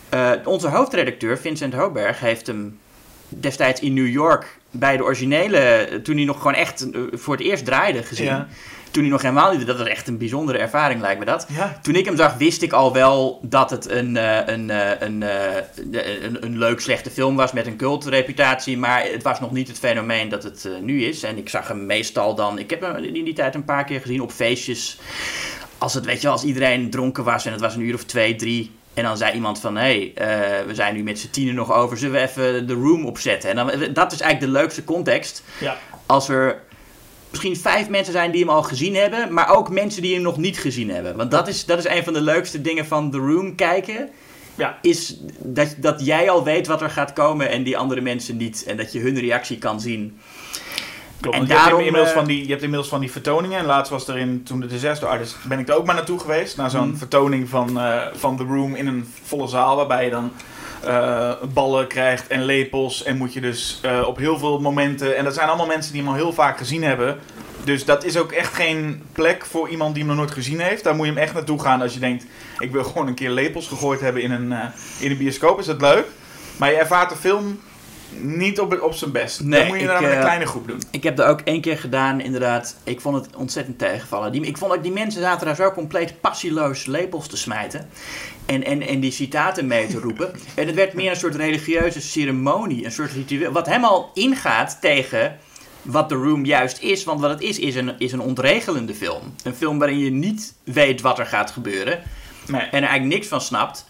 [0.09, 2.79] Eh, onze hoofdredacteur, Vincent Hoberg, heeft hem
[3.29, 7.43] destijds in New York bij de originele, toen hij nog gewoon echt eh, voor het
[7.43, 8.25] eerst draaide, gezien.
[8.25, 8.47] Ja.
[8.91, 11.45] Toen hij nog helemaal niet, dat was echt een bijzondere ervaring lijkt me dat.
[11.49, 15.01] Ja, Toen ik hem zag, wist ik al wel dat het een, eh, een, eh,
[15.07, 15.21] een,
[16.23, 18.77] een, een leuk, slechte film was met een cultreputatie.
[18.77, 21.23] Maar het was nog niet het fenomeen dat het nu is.
[21.23, 22.59] En ik zag hem meestal dan.
[22.59, 24.99] Ik heb hem in die tijd een paar keer gezien op feestjes.
[25.77, 28.35] Als het, weet je, als iedereen dronken was en het was een uur of twee,
[28.35, 28.71] drie.
[28.97, 31.73] En dan zei iemand van, hé, hey, eh, we zijn nu met z'n tienen nog
[31.73, 33.49] over, zullen we even de room opzetten?
[33.49, 35.43] En dan, dat is eigenlijk de leukste context.
[35.59, 35.77] ja.
[36.05, 36.61] Als er
[37.29, 40.37] misschien vijf mensen zijn die hem al gezien hebben, maar ook mensen die hem nog
[40.37, 41.15] niet gezien hebben.
[41.15, 44.09] Want dat is, dat is een van de leukste dingen van The Room kijken.
[44.55, 44.77] Ja.
[44.81, 48.63] Is dat, dat jij al weet wat er gaat komen en die andere mensen niet.
[48.67, 50.19] En dat je hun reactie kan zien.
[51.21, 51.37] Klopt.
[51.37, 53.59] En je, hebt inmiddels eh, van die, je hebt inmiddels van die vertoningen.
[53.59, 56.19] En laatst was er in, toen de Disaster Artist, ben ik er ook maar naartoe
[56.19, 56.57] geweest.
[56.57, 56.97] Naar zo'n Mhm.
[56.97, 59.75] vertoning van, eh, van The Room in een volle zaal.
[59.75, 60.31] Waarbij je dan
[60.83, 63.03] eh, ballen krijgt en lepels.
[63.03, 65.17] En moet je dus op heel veel momenten...
[65.17, 67.19] En dat zijn allemaal mensen die hem al heel vaak gezien hebben.
[67.63, 70.83] Dus dat is ook echt geen plek voor iemand die hem nog nooit gezien heeft.
[70.83, 72.25] Daar moet je hem echt naartoe gaan als je denkt...
[72.59, 74.53] Ik wil gewoon een keer lepels gegooid hebben in een,
[74.99, 75.59] in een bioscoop.
[75.59, 76.05] Is dat leuk?
[76.57, 77.59] Maar je ervaart de film
[78.21, 79.43] niet op, op zijn best.
[79.43, 80.81] Nee, dan moet je ik, dan met een eh, kleine groep doen.
[80.91, 82.75] Ik heb dat ook één keer gedaan, inderdaad.
[82.83, 84.31] Ik vond het ontzettend tegenvallen.
[84.31, 87.89] Die, ik vond ook die mensen zaten daar zo compleet passieloos lepels te smijten.
[88.45, 90.31] En, en, en die citaten mee te roepen.
[90.55, 92.85] En het werd meer een soort religieuze ceremonie.
[92.85, 93.51] Een soort ritueel.
[93.51, 95.37] Wat helemaal ingaat tegen
[95.81, 97.03] wat The Room juist is.
[97.03, 99.33] Want wat het is, is een, is een ontregelende film.
[99.43, 102.01] Een film waarin je niet weet wat er gaat gebeuren.
[102.47, 102.61] Nee.
[102.61, 103.85] En er eigenlijk niks van snapt.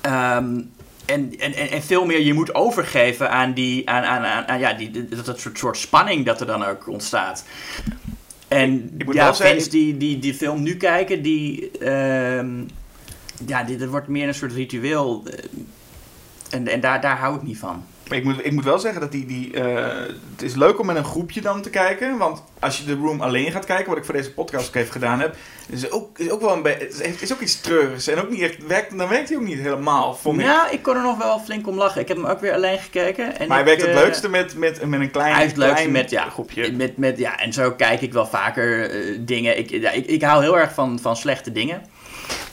[0.00, 0.60] Ehm,
[1.08, 4.58] en, en, en, en veel meer je moet overgeven aan, die, aan, aan, aan, aan
[4.58, 7.44] ja, die, dat, dat soort, soort spanning dat er dan ook ontstaat.
[8.48, 12.50] En ik moet ja, wel zeggen- fans die, die die film nu kijken, die, ehm,
[13.46, 15.22] ja, dit dat wordt meer een soort ritueel.
[15.26, 15.44] eh,
[16.50, 17.84] En, en daar, daar hou ik niet van.
[18.10, 19.84] Ik moet, ik moet wel zeggen dat die, die eh,
[20.32, 22.18] het is leuk om met een groepje dan te kijken.
[22.18, 24.92] Want als je de room alleen gaat kijken, wat ik voor deze podcast ook even
[24.92, 25.36] gedaan heb,
[25.68, 28.06] is ook, is ook wel een het is- ook iets treurigs.
[28.08, 30.44] En ook niet echt, werkt, dan werkt hij ook niet helemaal, vond ik.
[30.46, 32.00] Ja, ik kon er nog wel flink om lachen.
[32.00, 33.38] Ik heb hem ook weer alleen gekeken.
[33.38, 35.58] En maar hij werkt het eh, leukste met, met, met een klein, Hij is het
[35.58, 36.72] leukste klein met, ja, groepje.
[36.72, 39.58] Met, met, ja, en zo kijk ik wel vaker eh, dingen.
[39.58, 41.82] Ik, ja, ik, ik hou heel erg van, van slechte dingen.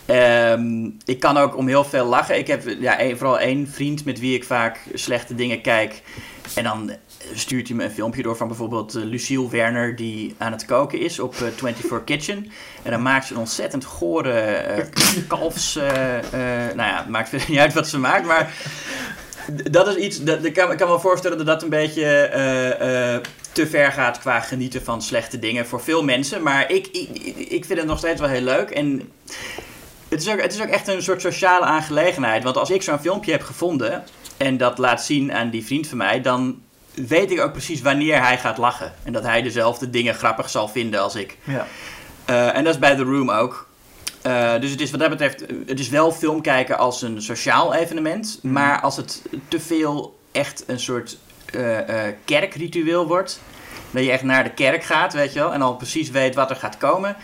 [0.06, 2.38] Ehm, ik kan ook om heel veel lachen.
[2.38, 6.02] Ik heb ja, vooral één vriend met wie ik vaak slechte dingen kijk.
[6.56, 6.92] En dan
[7.34, 9.96] stuurt hij me een filmpje door van bijvoorbeeld eh, Lucille Werner...
[9.96, 12.52] die aan het koken is op eh, 24 Kitchen.
[12.84, 14.86] En dan maakt ze een ontzettend gore eh,
[15.28, 15.76] kalfs...
[15.76, 18.54] eh, eh, nou ja, het maakt niet uit wat ze maakt, maar...
[19.72, 23.22] Dat is iets, dat, ik, kan, kan me voorstellen dat dat een beetje eh, eh,
[23.52, 26.44] te ver gaat qua genieten van slechte dingen voor veel mensen.
[26.44, 27.10] Maar ik, ik,
[27.50, 28.70] ik vind het nog steeds wel heel leuk.
[28.70, 29.12] En
[30.16, 32.44] het is, ook, het is ook echt een soort sociale aangelegenheid.
[32.44, 34.04] Want als ik zo'n filmpje heb gevonden
[34.38, 36.62] en dat laat zien aan die vriend van mij, dan
[36.94, 38.94] weet ik ook precies wanneer hij gaat lachen.
[39.04, 41.38] En dat hij dezelfde dingen grappig zal vinden als ik.
[41.44, 41.68] Ja.
[42.26, 43.68] Eh, en dat is bij The Room ook.
[44.22, 47.74] Eh, dus het is wat dat betreft, het is wel film kijken als een sociaal
[47.74, 48.40] evenement.
[48.42, 48.54] Mhm.
[48.54, 51.80] Maar als het te veel echt een soort eh,
[52.26, 53.40] kerkritueel wordt.
[53.92, 55.54] Dat je echt naar de kerk gaat, weet je wel.
[55.54, 57.16] En al precies weet wat er gaat komen.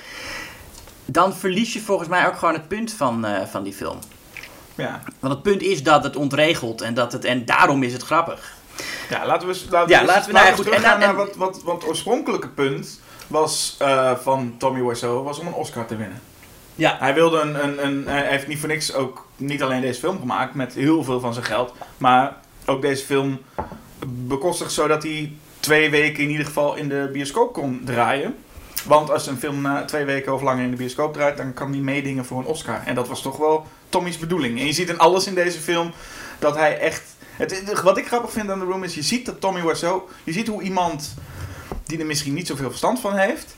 [1.12, 3.97] Dan verlies je volgens mij ook gewoon het punt van, eh, van die film.
[4.76, 5.02] Ja.
[5.19, 8.54] Want het punt is dat het ontregelt en, dat het, en daarom is het grappig.
[9.10, 11.26] Ja, laten we, laten Ja, we, laten we nou eens goed, teruggaan en dan- naar
[11.26, 15.86] wat, wat, wat het oorspronkelijke punt was eh, van Tommy Wiseau was om een Oscar
[15.86, 16.21] te winnen.
[16.76, 16.95] Ja.
[17.00, 20.19] Hij wilde een, een, een, hij heeft niet voor niks ook niet alleen deze film
[20.19, 23.39] gemaakt met heel veel van zijn geld, maar ook deze film
[24.06, 28.36] bekostigd zodat hij twee weken in ieder geval in de bioscoop kon draaien.
[28.85, 31.71] Want als een film na twee weken of langer in de bioscoop draait, dan kan
[31.71, 32.81] hij meedingen voor een Oscar.
[32.85, 34.59] En dat was toch wel Tommy's bedoeling.
[34.59, 35.91] En je ziet in alles in deze film
[36.39, 37.01] dat hij echt.
[37.35, 40.31] Het, wat ik grappig vind aan The Room is, je ziet dat Tommy Wiseau, je
[40.31, 41.13] ziet hoe iemand
[41.85, 43.55] die er misschien niet zoveel verstand van heeft,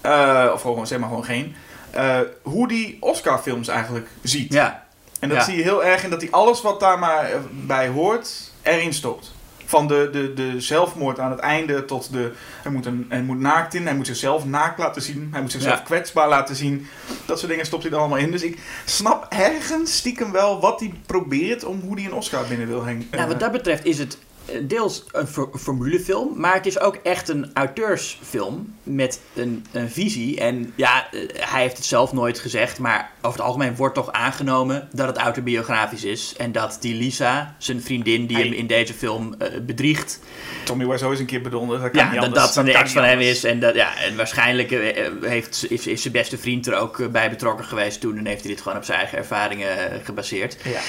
[0.00, 1.54] eh, of gewoon zeg maar gewoon geen,
[1.90, 4.52] eh, hoe die Oscar-films eigenlijk ziet.
[4.52, 4.84] Ja.
[5.20, 5.44] En dat Ja.
[5.44, 8.94] zie je heel erg in dat hij alles wat daar maar eh, bij hoort, erin
[8.94, 9.34] stopt.
[9.66, 12.32] Van de, de, de zelfmoord aan het einde tot de.
[12.62, 15.50] Hij moet, een, hij moet naakt in, hij moet zichzelf naakt laten zien, hij moet
[15.52, 15.84] zichzelf Ja.
[15.84, 16.86] kwetsbaar laten zien.
[17.26, 18.30] Dat soort dingen stopt hij er allemaal in.
[18.30, 22.66] Dus ik snap ergens stiekem wel wat hij probeert om hoe hij een Oscar binnen
[22.66, 23.06] wil hengen.
[23.10, 24.25] Nou, wat dat betreft is het eh,
[24.62, 30.40] deels een for- formulefilm, maar het is ook echt een auteursfilm met een, een visie.
[30.40, 34.12] En ja, eh, hij heeft het zelf nooit gezegd, maar over het algemeen wordt toch
[34.12, 36.34] aangenomen dat het autobiografisch is.
[36.36, 40.20] En dat die Lisa, zijn vriendin, die Hij- hem in deze film eh, bedriegt,
[40.64, 41.82] Tommy Wiseau is een keer bedonderd.
[41.82, 43.44] Dat kan ja, niet dat dat een ex van hem is.
[43.44, 47.30] En, dat, ja, en waarschijnlijk eh, heeft, is, is zijn beste vriend er ook bij
[47.30, 48.18] betrokken geweest toen.
[48.18, 50.56] En heeft hij dit gewoon op zijn eigen ervaringen gebaseerd.
[50.64, 50.80] Ja.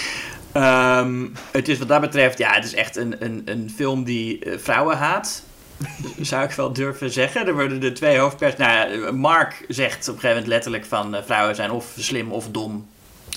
[0.52, 4.40] Ehm, het is wat dat betreft, ja, het is echt een, een, een film die
[4.40, 5.44] eh, vrouwen haat.
[6.22, 7.48] Zou ik wel durven zeggen.
[7.48, 8.56] Er worden de twee hoofdpers.
[8.56, 12.50] Nou, Mark zegt op een gegeven moment letterlijk van eh, vrouwen zijn of slim of
[12.52, 12.88] dom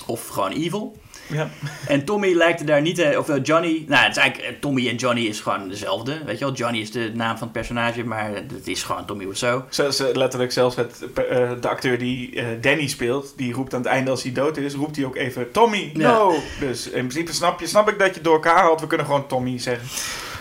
[0.05, 0.97] of gewoon evil.
[1.31, 1.49] Ja.
[1.87, 4.95] En Tommy lijkt daar niet, eh, of Johnny, nou het is eigenlijk, eh, Tommy en
[4.95, 6.53] Johnny is gewoon dezelfde, weet je wel.
[6.53, 9.61] Johnny is de naam van het personage, maar het is gewoon Tommy Wiseau.
[9.69, 14.11] Zelfs, letterlijk zelfs het, eh, de acteur die Danny speelt, die roept aan het einde
[14.11, 16.11] als hij dood is, roept hij ook even Tommy, Ja.
[16.11, 16.35] no.
[16.59, 18.81] Dus in principe snap, je, snap ik dat je door elkaar haalt.
[18.81, 19.87] We kunnen gewoon Tommy zeggen.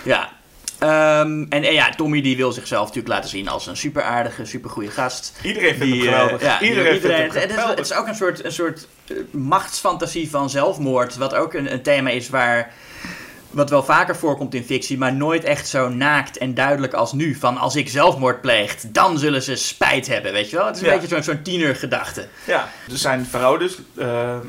[0.04, 0.38] Ja.
[0.80, 4.44] Ehm, en, en ja, Tommy die wil zichzelf natuurlijk laten zien als een super aardige,
[4.44, 5.32] super goede gast.
[5.42, 6.42] Iedereen vindt Die, hem eh, geweldig.
[6.46, 7.76] ja, iedereen, iedereen, vindt hem het, geweldig.
[7.76, 11.82] het is ook een soort, een soort eh, machtsfantasie van zelfmoord, wat ook een, een
[11.82, 12.72] thema is waar...
[13.50, 17.34] Wat wel vaker voorkomt in fictie, maar nooit echt zo naakt en duidelijk als nu.
[17.34, 20.66] Van als ik zelfmoord pleeg, dan zullen ze spijt hebben, weet je wel?
[20.66, 20.92] Het is een Ja.
[20.94, 22.28] beetje zo'n zo'n tienergedachte.
[22.44, 24.40] Ja, dus zijn vrouw dus, eh, eh,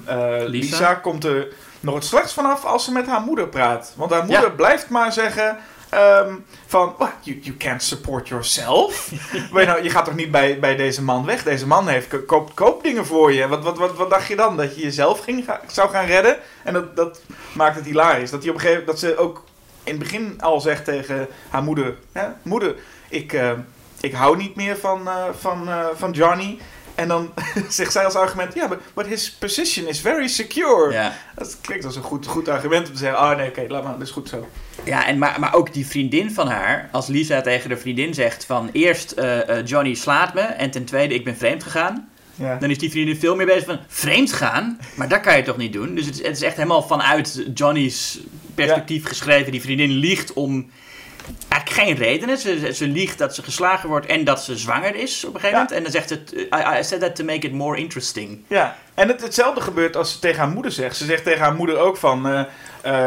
[0.47, 0.47] Lisa.
[0.47, 0.93] Lisa.
[0.93, 1.47] komt er
[1.79, 3.93] nog het slechts vanaf als ze met haar moeder praat.
[3.95, 4.49] Want haar moeder Ja.
[4.49, 5.57] blijft maar zeggen
[5.91, 6.33] ehm,
[6.67, 9.11] van, "What, you, you can't support yourself.
[9.53, 11.43] Je, nou, je gaat toch niet bij, bij deze man weg?
[11.43, 13.47] Deze man heeft, ko- koopt koopdingen voor je.
[13.47, 14.57] Wat, wat, wat, wat dacht je dan?
[14.57, 16.37] Dat je jezelf ging, ga- zou gaan redden?
[16.63, 17.21] En dat, dat
[17.53, 18.29] maakt het hilarisch.
[18.31, 19.43] Dat, die op een gegeven, dat ze ook
[19.83, 22.75] in het begin al zegt tegen haar moeder, hè, moeder,
[23.09, 23.51] ik, eh,
[23.99, 26.59] ik hou niet meer van, eh, van, eh, van Johnny.
[26.95, 27.33] En dan
[27.69, 30.91] zegt zij als argument, ja, but, but his position is very secure.
[30.93, 31.13] Ja.
[31.35, 33.91] Dat klinkt als een goed, goed argument om te zeggen, oh nee, oké, laat maar,
[33.97, 34.47] dat is goed zo.
[34.85, 38.45] Ja, en maar, maar ook die vriendin van haar, als Lisa tegen de vriendin zegt
[38.45, 42.09] van eerst eh, eh, Johnny slaat me en ten tweede ik ben vreemd gegaan.
[42.35, 42.57] Ja.
[42.57, 45.57] Dan is die vriendin veel meer bezig van vreemd gaan, maar dat kan je toch
[45.57, 45.95] niet doen.
[45.95, 48.19] Dus het is, het is echt helemaal vanuit Johnny's
[48.55, 49.51] perspectief geschreven.
[49.51, 50.69] Die vriendin liegt om
[51.47, 52.37] eigenlijk geen redenen.
[52.37, 55.59] Ze, ze liegt dat ze geslagen wordt en dat ze zwanger is op een gegeven
[55.61, 55.75] moment.
[55.77, 58.43] En dan zegt ze, I, I said that to make it more interesting.
[58.47, 60.97] Ja, en het, hetzelfde gebeurt als ze tegen haar moeder zegt.
[60.97, 62.27] Ze zegt tegen haar moeder ook van...
[62.27, 62.43] eh,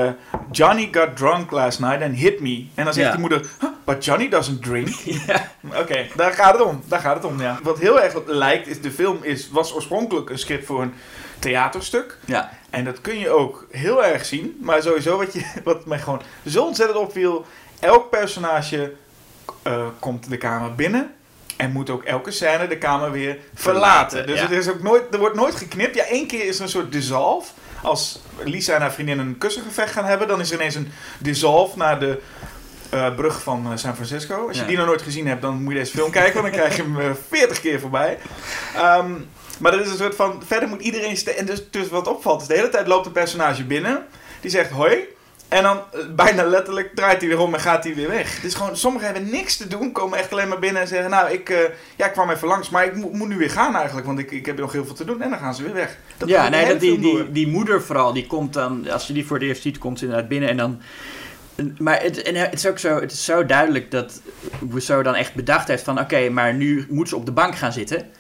[0.07, 0.13] eh,
[0.51, 2.67] Johnny got drunk last night and hit me.
[2.75, 3.13] En dan zegt Ja.
[3.13, 3.41] die moeder...
[3.61, 4.89] "Huh, but Johnny doesn't drink.
[5.27, 5.51] Ja.
[5.81, 6.83] Oké, daar gaat het om.
[6.89, 7.59] Daar gaat het om, ja.
[7.63, 10.95] Wat heel erg lijkt, is de film is, was oorspronkelijk een script voor een
[11.39, 12.19] theaterstuk.
[12.25, 14.59] Ja, En dat kun je ook heel erg zien.
[14.61, 17.47] Maar sowieso wat, je, wat mij gewoon zo ontzettend opviel...
[17.85, 18.93] Elk personage
[19.63, 21.15] eh, komt de kamer binnen...
[21.57, 24.27] En moet ook elke scène de kamer weer verlaten.
[24.27, 24.43] Dus ja.
[24.43, 25.95] het is ook nooit, er wordt nooit geknipt.
[25.95, 27.53] Ja, één keer is er een soort dissolve.
[27.83, 30.29] Als Lisa en haar vriendin een kussengevecht gaan hebben...
[30.29, 32.21] dan is er ineens een dissolve naar de
[32.91, 34.47] eh, brug van eh, San Francisco.
[34.47, 34.69] Als je Ja.
[34.69, 36.43] die nog nooit gezien hebt, dan moet je deze film kijken...
[36.43, 38.19] want dan krijg je hem 40 keer voorbij.
[38.75, 39.13] Ehm,
[39.59, 40.43] maar er is een soort van...
[40.47, 41.17] Verder moet iedereen...
[41.37, 42.47] En dus, dus wat opvalt is...
[42.47, 44.07] de hele tijd loopt een personage binnen...
[44.41, 45.07] die zegt hoi...
[45.49, 48.35] En dan eh, bijna letterlijk draait hij weer om en gaat hij weer weg.
[48.35, 51.11] Het is gewoon, sommigen hebben niks te doen, komen echt alleen maar binnen en zeggen:
[51.11, 51.59] Nou, ik, eh,
[51.97, 54.31] ja, ik kwam even langs, maar ik moet, moet nu weer gaan eigenlijk, want ik,
[54.31, 55.23] ik heb nog heel veel te doen.
[55.23, 55.97] En dan gaan ze weer weg.
[56.17, 59.27] Dat ja nee, dat die, die, die moeder vooral, die komt dan, als je die
[59.27, 60.81] voor het eerst ziet, komt ze inderdaad binnen en dan
[61.79, 64.21] Maar het, en het is ook zo, het is zo duidelijk dat
[64.71, 66.01] Rousseau dan echt bedacht heeft van...
[66.01, 68.11] oké, maar nu moet ze op de bank gaan zitten.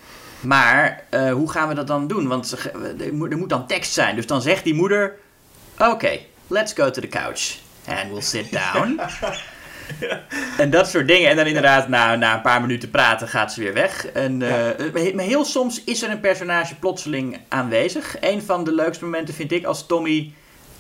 [0.40, 2.28] Maar eh, hoe gaan we dat dan doen?
[2.28, 4.16] Want ze, ge- er moet, er moet dan tekst zijn.
[4.16, 5.12] Dus dan zegt die moeder...
[5.78, 6.18] Oké,
[6.48, 7.58] let's go to the couch.
[7.86, 9.00] And we'll sit down.
[10.58, 11.30] En dat soort dingen.
[11.30, 14.06] En dan inderdaad, na, na een paar minuten praten, gaat ze weer weg.
[14.06, 18.16] En, eh, Maar heel soms is er een personage plotseling aanwezig.
[18.20, 20.32] Een van de leukste momenten vind ik als Tommy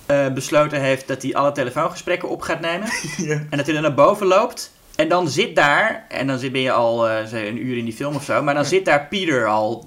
[0.06, 2.88] eh, besloten heeft dat hij alle telefoongesprekken op gaat nemen.
[3.16, 3.32] Ja.
[3.50, 4.72] En dat hij dan naar boven loopt.
[4.96, 8.14] En dan zit daar, en dan ben je al zeg, een uur in die film
[8.14, 9.86] of zo, maar dan zit daar Pieter al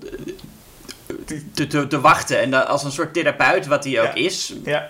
[1.53, 2.39] te, te, te wachten.
[2.39, 4.53] En als een soort therapeut, wat hij ook is.
[4.63, 4.89] Ja.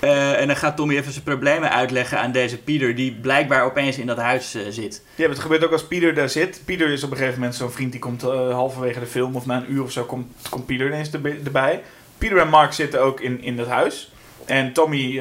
[0.00, 3.98] Eh, en dan gaat Tommy even zijn problemen uitleggen aan deze Pieter, die blijkbaar opeens
[3.98, 5.02] in dat huis eh, zit.
[5.14, 6.62] Ja, het gebeurt ook als Pieter daar zit.
[6.64, 9.46] Pieter is op een gegeven moment zo'n vriend die komt eh, halverwege de film of
[9.46, 11.10] na een uur of zo komt, komt Pieter ineens
[11.44, 11.82] erbij.
[12.18, 14.12] Pieter en Mark zitten ook in, in dat huis.
[14.44, 15.12] En Tommy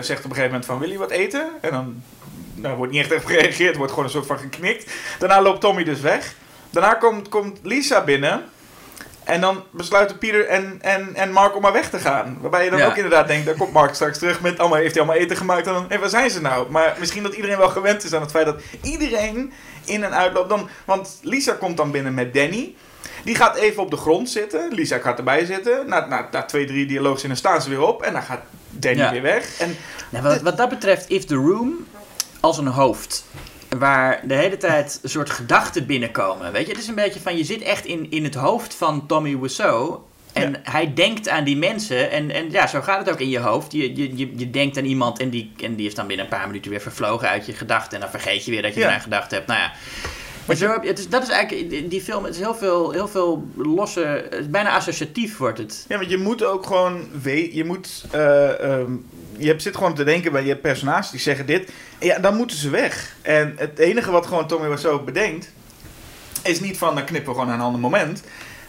[0.00, 1.48] zegt op een gegeven moment van wil je wat eten?
[1.60, 2.02] En dan
[2.54, 4.92] nou, wordt niet echt op gereageerd, wordt gewoon een soort van geknikt.
[5.18, 6.34] Daarna loopt Tommy dus weg.
[6.70, 8.44] Daarna komt, komt Lisa binnen.
[9.24, 12.38] En dan besluiten Pieter en, en, en Mark om maar weg te gaan.
[12.40, 12.86] Waarbij je dan Ja.
[12.86, 15.66] ook inderdaad denkt, dan komt Mark straks terug met allemaal, heeft hij allemaal eten gemaakt.
[15.66, 16.70] En dan, en waar zijn ze nou?
[16.70, 19.52] Maar misschien dat iedereen wel gewend is aan het feit dat iedereen
[19.84, 20.48] in en uitloopt.
[20.48, 22.74] Dan, want Lisa komt dan binnen met Danny.
[23.24, 24.72] Die gaat even op de grond zitten.
[24.72, 25.88] Lisa gaat erbij zitten.
[25.88, 28.02] Na, na, na twee, drie dialoogzinnen staan ze weer op.
[28.02, 29.10] En dan gaat Danny Ja.
[29.10, 29.58] weer weg.
[29.60, 29.76] En
[30.08, 31.86] Nou, wat, wat dat betreft is The Room
[32.40, 33.24] als een hoofd.
[33.78, 36.52] Waar de hele tijd een soort gedachten binnenkomen.
[36.52, 39.06] Weet je, het is een beetje van je zit echt in, in het hoofd van
[39.06, 39.96] Tommy Wiseau.
[40.32, 40.58] En Ja.
[40.62, 42.10] hij denkt aan die mensen.
[42.10, 43.72] En, en ja, zo gaat het ook in je hoofd.
[43.72, 46.30] Je, je, je, je denkt aan iemand en die, en die is dan binnen een
[46.38, 47.94] paar minuten weer vervlogen uit je gedachten.
[47.94, 48.86] En dan vergeet je weer dat je Ja.
[48.86, 49.46] eraan gedacht hebt.
[49.46, 49.72] Nou ja.
[50.46, 53.44] Maar zo het is, dat is eigenlijk, die- film, het is heel veel, heel veel
[53.56, 55.84] losse, bijna associatief wordt het.
[55.88, 58.92] Ja, want je moet ook gewoon weten, je moet, eh, ehm,
[59.38, 61.70] je zit gewoon te denken bij je personages die zeggen dit,
[62.00, 63.16] ja, dan moeten ze weg.
[63.22, 65.52] En het enige wat gewoon Tommy Wiseau bedenkt,
[66.42, 68.22] is niet van, dan knippen we gewoon naar een ander moment.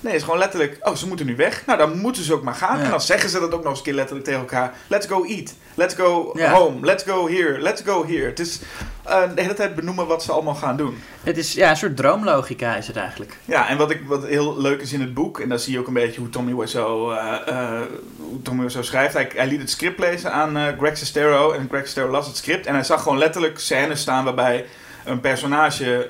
[0.06, 1.66] Nee, het is gewoon letterlijk, oh, ze moeten nu weg.
[1.66, 2.78] Nou, dan moeten ze ook maar gaan.
[2.78, 2.84] Ja.
[2.84, 4.74] En dan zeggen ze dat ook nog eens een keer letterlijk tegen elkaar.
[4.88, 5.54] Let's go eat.
[5.74, 6.52] Let's go Ja.
[6.52, 6.86] home.
[6.86, 7.60] Let's go here.
[7.62, 8.26] Let's go here.
[8.26, 8.60] Het is
[9.04, 10.98] eh, de hele tijd benoemen wat ze allemaal gaan doen.
[11.24, 13.38] Het is ja, een soort droomlogica is het eigenlijk.
[13.46, 15.80] Ja, en wat, ik, wat heel leuk is in het boek, en daar zie je
[15.80, 17.82] ook een beetje hoe Tommy Wiseau, eh, eh,
[18.18, 19.14] hoe Tommy Wiseau schrijft.
[19.14, 22.66] Hij, hij liet het script lezen aan Greg Sestero en Greg Sestero las het script.
[22.66, 24.66] En hij zag gewoon letterlijk scènes staan waarbij
[25.06, 26.10] een personage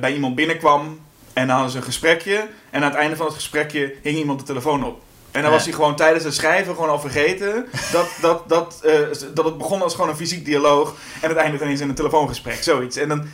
[0.00, 0.98] bij iemand binnenkwam
[1.32, 2.48] en dan hadden ze een gesprekje.
[2.70, 5.00] En aan het einde van het gesprekje hing iemand de telefoon op.
[5.30, 8.94] En dan was hij gewoon tijdens het schrijven gewoon al vergeten dat, dat, dat, eh,
[9.34, 12.62] dat het begon als gewoon een fysiek dialoog en het eindigt ineens in een telefoongesprek,
[12.62, 12.96] zoiets.
[12.96, 13.26] En dan,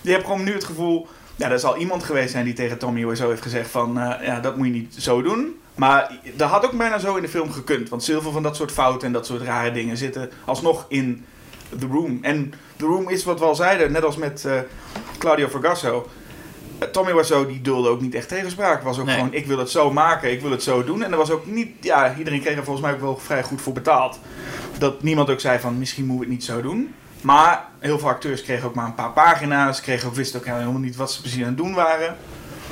[0.00, 3.06] je hebt gewoon nu het gevoel, ja, er zal iemand geweest zijn die tegen Tommy
[3.06, 5.58] Wiseau heeft gezegd van, eh, ja, dat moet je niet zo doen.
[5.74, 8.72] Maar dat had ook bijna zo in de film gekund, want zoveel van dat soort
[8.72, 11.24] fouten en dat soort rare dingen zitten alsnog in
[11.78, 12.18] The Room.
[12.22, 14.58] En The Room is wat we al zeiden, net als met eh,
[15.18, 16.08] Claudio Vergasso.
[16.84, 18.82] Eh, Tommy Wiseau die dulde ook niet echt tegenspraak.
[18.82, 19.14] Was ook Nee.
[19.14, 21.02] gewoon, ik wil het zo maken, ik wil het zo doen.
[21.02, 23.60] En er was ook niet, ja, iedereen kreeg er volgens mij ook wel vrij goed
[23.60, 24.18] voor betaald.
[24.78, 26.94] Dat niemand ook zei van, misschien moeten we het niet zo doen.
[27.20, 29.80] Maar heel veel acteurs kregen ook maar een paar pagina's.
[29.80, 32.16] Kregen ook, wisten ook helemaal niet wat ze precies aan het doen waren.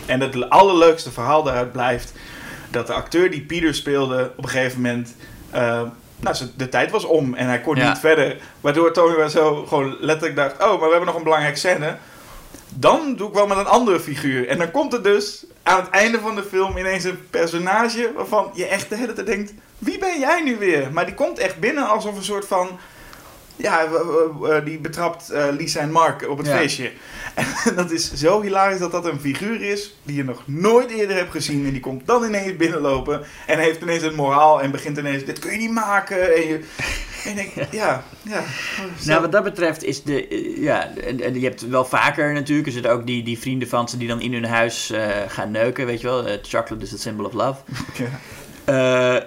[0.06, 2.12] En het allerleukste verhaal daaruit blijft
[2.70, 5.14] dat de acteur die Peter speelde op een gegeven moment.
[5.50, 5.80] eh,
[6.20, 7.88] nou, de tijd was om en hij kon Ja.
[7.88, 8.36] niet verder.
[8.60, 11.96] Waardoor Tony wel zo gewoon letterlijk dacht: Oh, maar we hebben nog een belangrijke scène.
[12.74, 14.48] Dan doe ik wel met een andere figuur.
[14.48, 18.50] En dan komt er dus aan het einde van de film ineens een personage waarvan
[18.54, 20.92] je echt de hele tijd denkt: Wie ben jij nu weer?
[20.92, 22.78] Maar die komt echt binnen alsof een soort van.
[23.56, 26.56] Ja, w- die betrapt eh, Lisa en Mark op het Ja.
[26.56, 26.90] feestje.
[27.68, 31.16] En dat is zo hilarisch dat dat een figuur is die je nog nooit eerder
[31.16, 31.64] hebt gezien.
[31.66, 35.38] En die komt dan ineens binnenlopen en heeft ineens het moraal en begint ineens: Dit
[35.38, 36.34] kun je niet maken.
[36.34, 36.60] En je,
[37.24, 38.42] en denkt: Ja, ja.
[39.06, 40.28] Nou, wat dat betreft is de.
[40.28, 42.66] eh, ja, en, je hebt wel vaker natuurlijk.
[42.66, 45.50] Er zitten ook die, die vrienden van ze die dan in hun huis eh, gaan
[45.50, 46.26] neuken, weet je wel.
[46.26, 47.60] Eh, chocolate is the symbol of love.
[48.02, 48.10] ja.
[49.16, 49.22] Eh,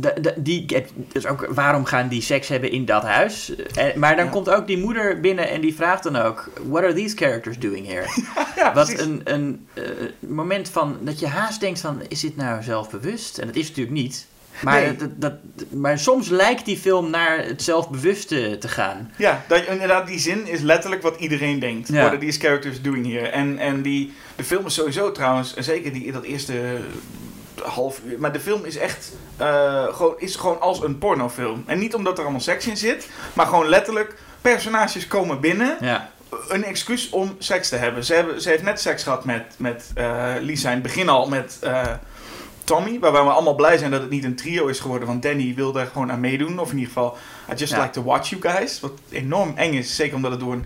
[0.00, 3.54] de, de- die, het- dus ook, waarom gaan die seks hebben in dat huis?
[3.56, 4.30] Eh, maar dan Ja.
[4.30, 7.86] komt ook die moeder binnen en die vraagt dan ook: What are these characters doing
[7.86, 8.06] here?
[8.56, 9.04] Ja, Wat precies.
[9.04, 9.82] een, een eh,
[10.18, 13.38] moment van dat je haast denkt van, is dit nou zelfbewust?
[13.38, 14.26] En dat is natuurlijk niet.
[14.62, 14.96] Maar, Nee.
[14.96, 15.32] dat, dat,
[15.70, 19.10] maar soms lijkt die film naar het zelfbewuste te gaan.
[19.16, 21.88] Ja, dat, inderdaad, die zin is letterlijk wat iedereen denkt.
[21.88, 21.94] Ja.
[21.94, 23.26] What are these characters doing here?
[23.28, 26.54] En, en die, de film is sowieso trouwens, en zeker die, dat eerste
[27.62, 31.62] half uur, maar de film is echt eh, gewoon, is gewoon als een pornofilm.
[31.66, 36.10] En niet omdat er allemaal seks in zit, maar gewoon letterlijk, personages komen binnen, Ja,
[36.48, 38.04] een excuus om seks te hebben.
[38.04, 41.28] Ze, hebben, ze heeft net seks gehad met, met eh, Lisa in het begin al,
[41.28, 41.56] met...
[41.60, 41.82] eh,
[42.64, 42.98] Tommy.
[42.98, 45.08] Waarbij we allemaal blij zijn dat het niet een trio is geworden.
[45.08, 46.58] Want Danny wil daar gewoon aan meedoen.
[46.58, 47.16] Of in ieder geval,
[47.52, 47.78] I just Ja.
[47.80, 48.80] like to watch you guys.
[48.80, 49.96] Wat enorm eng is.
[49.96, 50.64] Zeker omdat het door een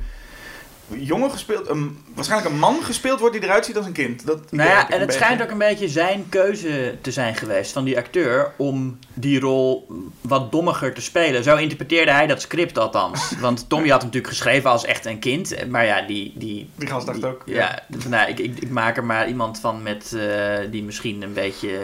[0.99, 4.27] jongen gespeeld, een, waarschijnlijk een man gespeeld wordt die eruit ziet als een kind.
[4.27, 5.13] Dat Nou ja, en het beetje.
[5.13, 9.87] schijnt ook een beetje zijn keuze te zijn geweest van die acteur om die rol
[10.21, 11.45] wat dommiger te spelen.
[11.45, 13.33] Zo interpreteerde hij dat script althans.
[13.41, 15.69] Want Tommy had hem natuurlijk geschreven als echt een kind.
[15.69, 16.33] Maar ja, die...
[16.37, 19.83] die Die gast dacht ook, Ja, nou, ik, ik, ik maak er maar iemand van
[19.83, 21.79] met, eh, die misschien een beetje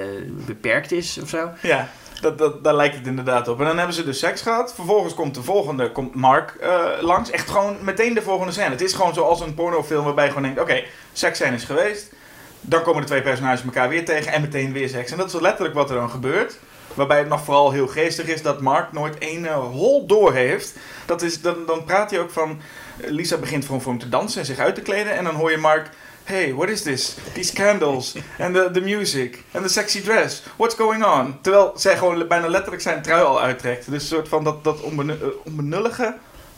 [0.46, 1.50] beperkt is of zo.
[1.62, 1.88] Ja,
[2.21, 3.59] dat, dat, daar lijkt het inderdaad op.
[3.59, 4.75] En dan hebben ze dus seks gehad.
[4.75, 7.31] Vervolgens komt de volgende, komt Mark eh, langs.
[7.31, 8.71] Echt gewoon meteen de volgende scène.
[8.71, 10.61] Het is gewoon zoals een pornofilm waarbij je gewoon denkt...
[10.61, 12.12] Oké, seksscène is geweest.
[12.61, 15.11] Dan komen de twee personages elkaar weer tegen en meteen weer seks.
[15.11, 16.59] En dat is letterlijk wat er dan gebeurt.
[16.95, 20.75] Waarbij het nog vooral heel geestig is dat Mark nooit één eh, hol door heeft.
[21.07, 22.61] Dat is, dan, dan praat hij ook van...
[22.97, 25.12] Lisa begint gewoon voor hem te dansen en zich uit te kleden.
[25.12, 25.91] En dan hoor je Mark...
[26.27, 27.16] Hey, what is this?
[27.35, 30.43] These candles and the, the music and the sexy dress.
[30.57, 31.39] What's going on?
[31.41, 33.91] Terwijl zij gewoon bijna letterlijk zijn trui al uittrekt.
[33.91, 36.14] Dus een soort van dat, dat onbenu- eh, onbenullige.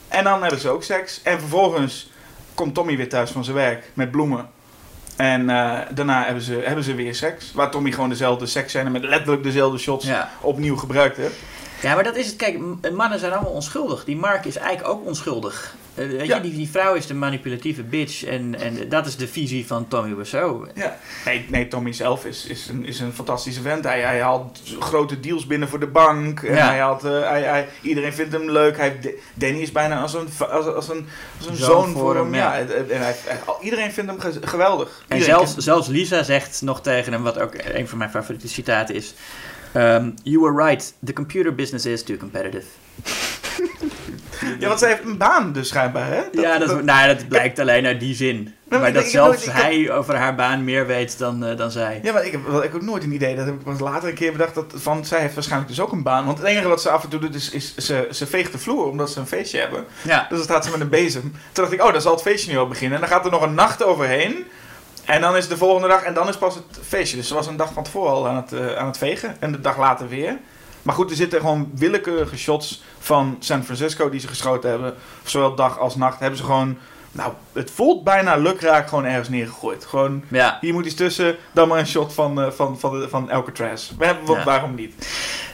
[0.09, 1.21] En dan hebben ze ook seks.
[1.23, 2.11] En vervolgens
[2.55, 4.49] komt Tommy weer thuis van zijn werk met bloemen.
[5.17, 7.53] En eh, daarna hebben ze, hebben ze weer seks.
[7.53, 10.31] Waar Tommy gewoon dezelfde seksscène met letterlijk dezelfde shots Ja.
[10.41, 11.37] opnieuw gebruikt heeft.
[11.83, 12.37] Ja, maar dat is het.
[12.37, 12.59] Kijk,
[12.93, 14.05] mannen zijn allemaal onschuldig.
[14.05, 15.75] Die Mark is eigenlijk ook onschuldig.
[15.95, 16.37] Eh, weet Ja.
[16.37, 18.25] je, die, die vrouw is de manipulatieve bitch.
[18.25, 20.69] En, en dat is de visie van Tommy Wiseau.
[20.75, 20.97] Ja.
[21.25, 23.85] Nee, nee, Tommy zelf is, is, een, is een fantastische vent.
[23.85, 26.43] Hij, hij haalt grote deals binnen voor de bank.
[26.43, 26.67] En Ja.
[26.69, 28.77] hij haalt, eh, hij, hij, iedereen vindt hem leuk.
[28.77, 28.99] Hij,
[29.35, 31.07] Danny is bijna als een, als, als een,
[31.39, 32.35] als een Zoon zoon, voor hem, hem.
[32.35, 32.59] ja.
[32.59, 33.15] En hij,
[33.61, 35.03] iedereen vindt hem ge- geweldig.
[35.09, 38.49] En Iedereen zelfs, zelfs Lisa zegt nog tegen hem, wat ook een van mijn favoriete
[38.49, 39.15] citaten is.
[39.73, 42.65] Ehm, you were right, the computer business is too competitive.
[44.59, 46.23] Ja, want zij heeft een baan dus schijnbaar, hè?
[46.33, 48.55] ja, dat, nou, dat blijkt alleen uit die zin.
[48.69, 51.57] maar maar ik- dat ik zelfs ik hij over haar baan meer weet dan, eh,
[51.57, 52.01] dan zij.
[52.03, 53.37] Ja, maar ik heb, wel- ik heb ook nooit een idee.
[53.37, 54.55] Dat heb ik pas later een keer bedacht.
[54.55, 56.27] Dat, van, zij heeft waarschijnlijk dus ook een baan.
[56.27, 58.59] Want het enige wat ze af en toe doet is, is ze, ze veegt de
[58.59, 59.85] vloer omdat ze een feestje hebben.
[60.03, 60.19] Ja.
[60.29, 61.23] Dus dan staat ze met een bezem.
[61.23, 62.95] Toen dacht ik, oh, dan zal het feestje nu al beginnen.
[62.95, 64.45] En dan gaat er nog een nacht overheen.
[65.09, 67.17] En dan is de volgende dag en dan is pas het feestje.
[67.17, 69.37] Dus ze was een dag van tevoren al aan het, eh, aan het vegen.
[69.41, 70.39] En de dag later weer.
[70.83, 74.95] Maar goed, er zitten gewoon willekeurige shots van San Francisco die ze geschoten hebben.
[75.23, 76.79] Zowel dag als nacht hebben ze gewoon...
[77.13, 79.85] Nou, het voelt bijna lukraak gewoon ergens neergegooid.
[79.85, 80.59] Gewoon, Ja.
[80.61, 83.91] hier moet iets tussen, dan maar een shot van, eh, van, van, de, van Alcatraz.
[83.99, 84.45] We hebben, Ja.
[84.45, 85.09] Waarom niet?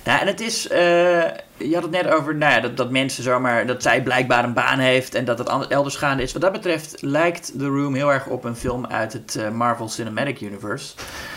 [0.04, 1.22] Nou, en het is, eh,
[1.56, 4.52] je had het net over nou ja, dat, dat mensen zomaar, dat zij blijkbaar een
[4.52, 6.32] baan heeft en dat het elders gaande is.
[6.32, 9.88] Wat dat betreft lijkt The Room heel erg op een film uit het eh, Marvel
[9.88, 10.94] Cinematic Universe.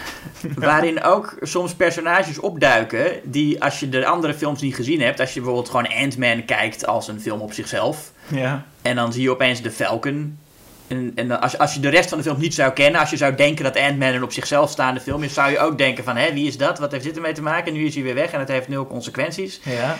[0.56, 5.34] Waarin ook soms personages opduiken die, als je de andere films niet gezien hebt, als
[5.34, 8.66] je bijvoorbeeld gewoon Ant-Man kijkt als een film op zichzelf, Ja.
[8.82, 10.38] en dan zie je opeens de Falcon.
[10.88, 13.18] En, en als, als je de rest van de film niet zou kennen, als je
[13.18, 16.16] zou denken dat Ant-Man een op zichzelf staande film is, zou je ook denken van,
[16.16, 16.80] hé, wie is dat?
[16.80, 17.68] Wat heeft dit ermee te maken?
[17.68, 19.60] En nu is hij weer weg en het heeft nul consequenties.
[19.64, 19.98] Ja.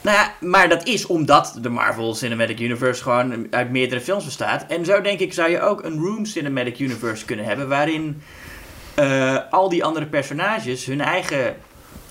[0.00, 4.64] Nou ja, maar dat is omdat de Marvel Cinematic Universe gewoon uit meerdere films bestaat.
[4.68, 8.22] En zo denk ik zou je ook een Room Cinematic Universe kunnen hebben, waarin
[8.94, 11.56] eh, al die andere personages hun eigen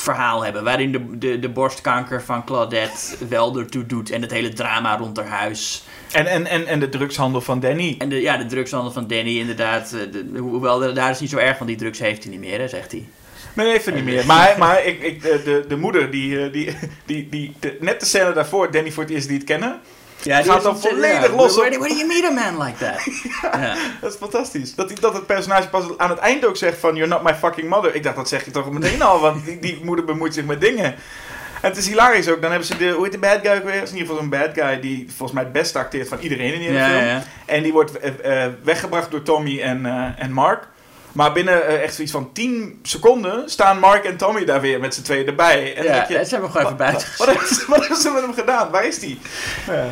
[0.01, 0.63] verhaal hebben.
[0.63, 5.17] Waarin de, de, de borstkanker van Claudette wel ertoe doet en het hele drama rond
[5.17, 5.83] haar huis.
[6.11, 7.95] En, en, en, en de drugshandel van Danny.
[7.97, 9.93] En de, ja, de drugshandel van Danny inderdaad.
[9.93, 12.41] eh, de- hoewel, de- daar is niet zo erg, want die drugs heeft hij niet
[12.41, 13.07] meer, hè, zegt hij.
[13.53, 14.25] Nee, even niet meer.
[14.25, 16.75] Maar, maar ik, ik, de, de, de moeder, die, eh, die,
[17.05, 19.79] die, die net de scène daarvoor, Danny voor het eerst die het kennen.
[20.21, 22.99] Ja, die gaat dan volledig los op- Where, do you meet a man like that?
[23.61, 23.75] ja.
[24.01, 24.75] Dat is fantastisch.
[24.75, 26.95] Dat, die, dat het personage pas aan het eind ook zegt van...
[26.95, 27.95] You're not my fucking mother.
[27.95, 29.19] Ik dacht, dat zeg je toch meteen al.
[29.19, 30.85] Want die, die moeder bemoeit zich met dingen.
[31.61, 32.41] En het is hilarisch ook.
[32.41, 32.89] Dan hebben ze de...
[32.89, 33.73] Hoe heet de bad guy ook weer?
[33.73, 34.79] Het is in ieder geval zo'n bad guy...
[34.79, 37.03] die volgens mij het beste acteert van iedereen in die Ja, film.
[37.05, 37.23] ja.
[37.45, 40.67] En die wordt eh, eh, weggebracht door Tommy en, eh, en Mark.
[41.19, 43.49] Maar binnen eh, echt zoiets van 10 seconden...
[43.49, 45.75] staan Mark en Tommy daar weer met z'n tweeën erbij.
[45.75, 47.79] En Ja, denk je, ze hebben hem gewoon even buiten wat, wat, hebben ze- wat
[47.79, 48.69] hebben ze met hem gedaan?
[48.71, 49.19] Waar is die?
[49.67, 49.85] Ja.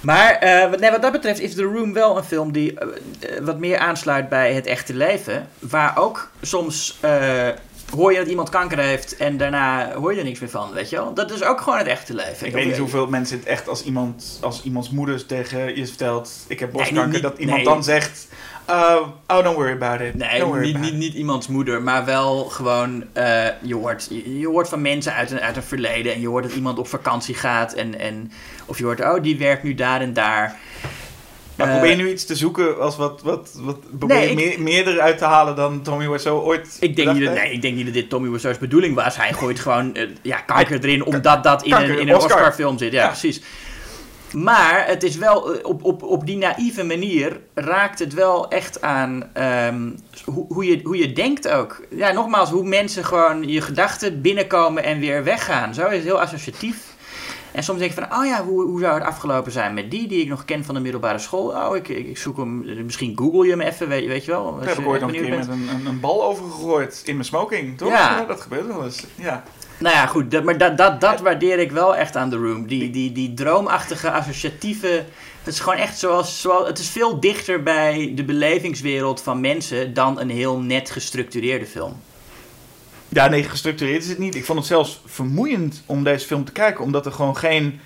[0.00, 2.88] Maar eh, wat, nee, wat dat betreft is The Room wel een film die eh,
[3.42, 5.48] wat meer aansluit bij het echte leven.
[5.58, 6.98] Waar ook soms
[7.94, 10.90] hoor je dat iemand kanker heeft en daarna hoor je er niks meer van, weet
[10.90, 11.14] je wel.
[11.14, 12.46] Dat is ook gewoon het echte leven.
[12.46, 16.44] Ik weet niet hoeveel mensen het echt als, iemand, als iemands moeder tegen je vertelt:
[16.46, 17.66] Ik heb borstkanker, dat iemand nee.
[17.66, 18.28] dan zegt:
[18.70, 20.14] uh, Oh, don't worry about it.
[20.14, 24.38] Nee, worry niet, about niet, niet iemands moeder, maar wel gewoon, eh, je, hoort, je,
[24.38, 26.88] je hoort van mensen uit een, uit een verleden en je hoort dat iemand op
[26.88, 28.32] vakantie gaat en, en
[28.66, 30.56] of je hoort, oh, die werkt nu daar en daar.
[31.56, 34.30] Maar Eh, probeer je nu iets te zoeken als wat, wat, wat probeer Nee, je
[34.30, 37.52] ik- meer, meerder uit te halen dan Tommy Wiseau ooit Ik denk, niet dat, nee,
[37.52, 39.16] ik denk niet dat dit Tommy Wiseau's bedoeling was.
[39.16, 42.36] Hij gooit gewoon eh, ja, kanker erin omdat dat in kanker, een, in een Oscar.
[42.36, 42.92] Oscar-film zit.
[42.92, 43.06] Ja, Ja.
[43.08, 43.42] precies.
[44.32, 48.82] Maar het is wel, eh, op, op, op die naïeve manier raakt het wel echt
[48.82, 49.90] aan ehm,
[50.24, 51.82] hoe, hoe, je, hoe je denkt ook.
[51.90, 55.74] Ja, nogmaals, hoe mensen gewoon je gedachten binnenkomen en weer weggaan.
[55.74, 56.76] Zo is het heel associatief.
[57.54, 60.08] En soms denk je van, oh ja, hoe, hoe zou het afgelopen zijn met die
[60.08, 61.48] die ik nog ken van de middelbare school?
[61.48, 64.56] Oh, ik, ik, ik zoek hem, misschien google je hem even, weet, weet je wel.
[64.58, 65.48] Daar heb ik ooit nog een keer bent.
[65.48, 67.88] met een, een, een bal over gegooid in mijn smoking, toch?
[67.88, 68.24] Ja.
[68.24, 69.06] dat gebeurt wel eens.
[69.14, 69.42] Ja.
[69.78, 72.66] Nou ja, goed, dat, maar dat, dat, dat waardeer ik wel echt aan The Room.
[72.66, 75.04] Die, die, die droomachtige, associatieve...
[75.42, 76.68] Het is gewoon echt zoals, zoals...
[76.68, 79.94] Het is veel dichter bij de belevingswereld van mensen...
[79.94, 82.00] dan een heel net gestructureerde film.
[83.14, 84.34] Ja, nee, gestructureerd is het niet.
[84.34, 87.80] Ik vond het zelfs vermoeiend om deze film te kijken, omdat er gewoon geen...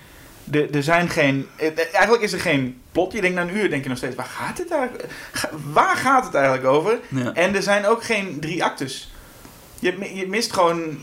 [0.51, 1.47] Er, er zijn geen...
[1.55, 3.11] eh, Eigenlijk is er geen plot.
[3.11, 5.05] Je denkt na een uur, denk je nog steeds, waar gaat het eigenlijk,
[5.73, 6.99] waar gaat het eigenlijk over?
[7.07, 7.33] Ja.
[7.33, 9.11] En er zijn ook geen drie actes.
[9.79, 10.97] Je, je mist gewoon...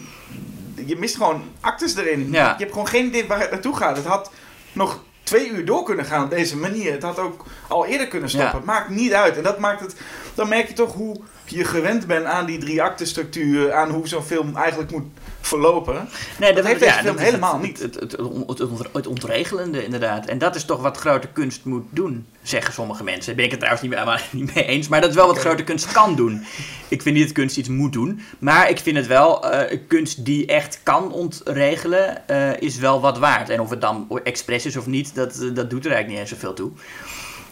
[0.87, 2.29] Je mist gewoon actes erin.
[2.33, 2.49] Ja.
[2.51, 3.97] Je hebt gewoon geen idee waar het naartoe gaat.
[3.97, 4.31] Het had
[4.73, 6.93] nog twee uur door kunnen gaan op deze manier.
[6.93, 8.51] Het had ook al eerder kunnen stoppen.
[8.51, 8.57] Ja.
[8.57, 9.37] Het maakt niet uit.
[9.37, 9.97] En dat maakt het...
[10.35, 13.73] Dan merk je toch hoe je gewend bent aan die drie acten structuur.
[13.73, 15.07] Aan hoe zo'n film eigenlijk moet
[15.47, 16.09] verlopen.
[16.39, 17.79] Nee, Dat heeft dat is helemaal het, niet.
[17.79, 20.27] Het, het, het, het, ontregelende, inderdaad.
[20.27, 23.27] En dat is toch wat grote kunst moet doen, zeggen sommige mensen.
[23.27, 24.89] Daar ben ik het trouwens niet mee, niet mee eens.
[24.89, 26.45] Maar dat is wel wat grote kunst kan doen.
[26.89, 28.21] Ik vind niet dat kunst iets moet doen.
[28.39, 33.19] Maar ik vind het wel, eh, kunst die echt kan ontregelen, eh, is wel wat
[33.19, 33.49] waard.
[33.49, 36.19] En of het dan expres is of niet, dat, eh, dat doet er eigenlijk niet
[36.19, 36.71] eens zoveel toe.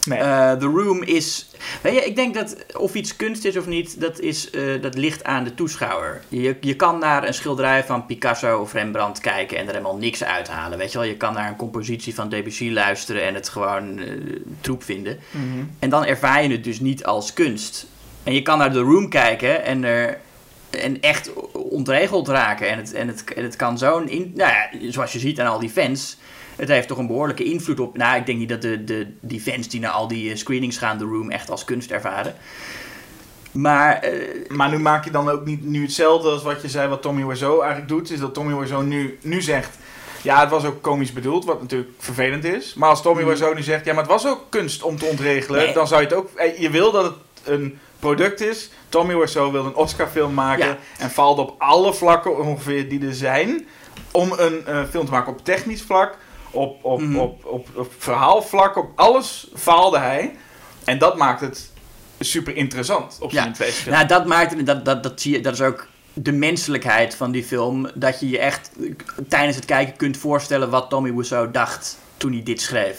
[0.05, 0.19] Nee.
[0.19, 1.47] Eh, The Room is.
[1.81, 4.95] Weet je, ik denk dat of iets kunst is of niet, dat, is, eh, dat
[4.95, 6.21] ligt aan de toeschouwer.
[6.27, 10.23] Je, je kan naar een schilderij van Picasso of Rembrandt kijken en er helemaal niks
[10.23, 10.77] uithalen.
[10.77, 14.11] Weet je wel, je kan naar een compositie van Debussy luisteren en het gewoon eh,
[14.61, 15.19] troep vinden.
[15.31, 15.63] Mhm.
[15.79, 17.87] En dan ervaar je het dus niet als kunst.
[18.23, 20.19] En je kan naar The Room kijken en er.
[20.69, 22.69] En echt ontregeld raken.
[22.69, 24.05] En het, en het, en het kan zo'n.
[24.33, 26.17] Nou ja, zoals je ziet aan al die fans.
[26.55, 27.97] Het heeft toch een behoorlijke invloed op.
[27.97, 30.77] Nou, ik denk niet dat de, de, die fans die naar al die eh, screenings
[30.77, 32.35] gaan, The Room echt als kunst ervaren.
[33.51, 33.99] Maar.
[33.99, 34.11] eh,
[34.49, 37.25] Maar nu maak je dan ook niet nu hetzelfde als wat je zei, wat Tommy
[37.25, 38.11] Wiseau eigenlijk doet.
[38.11, 39.77] Is dat Tommy Wiseau nu, nu zegt,
[40.21, 42.73] ja, het was ook komisch bedoeld, wat natuurlijk vervelend is.
[42.73, 43.27] Maar als Tommy Mm.
[43.29, 45.73] Wiseau nu zegt, ja, maar het was ook kunst om te ontregelen, Nee.
[45.73, 46.29] dan zou je het ook...
[46.35, 48.69] eh, Je wil dat het een product is.
[48.89, 50.77] Tommy Wiseau wil een Oscar-film maken Ja.
[50.97, 53.67] en faalt op alle vlakken ongeveer die er zijn
[54.11, 56.17] om een film te maken op technisch vlak,
[56.55, 57.15] op, op, Mhm.
[57.17, 60.35] op, op, op verhaalvlak, op alles faalde hij.
[60.83, 61.71] En dat maakt het
[62.19, 63.51] super interessant op zijn Ja.
[63.53, 63.95] tweede film.
[63.95, 67.31] Nou, dat maakt het- dat, dat, dat zie je, dat is ook de menselijkheid van
[67.31, 67.89] die film.
[67.93, 68.71] Dat je je echt
[69.29, 72.97] tijdens het kijken kunt voorstellen wat Tommy Wiseau dacht toen hij dit schreef.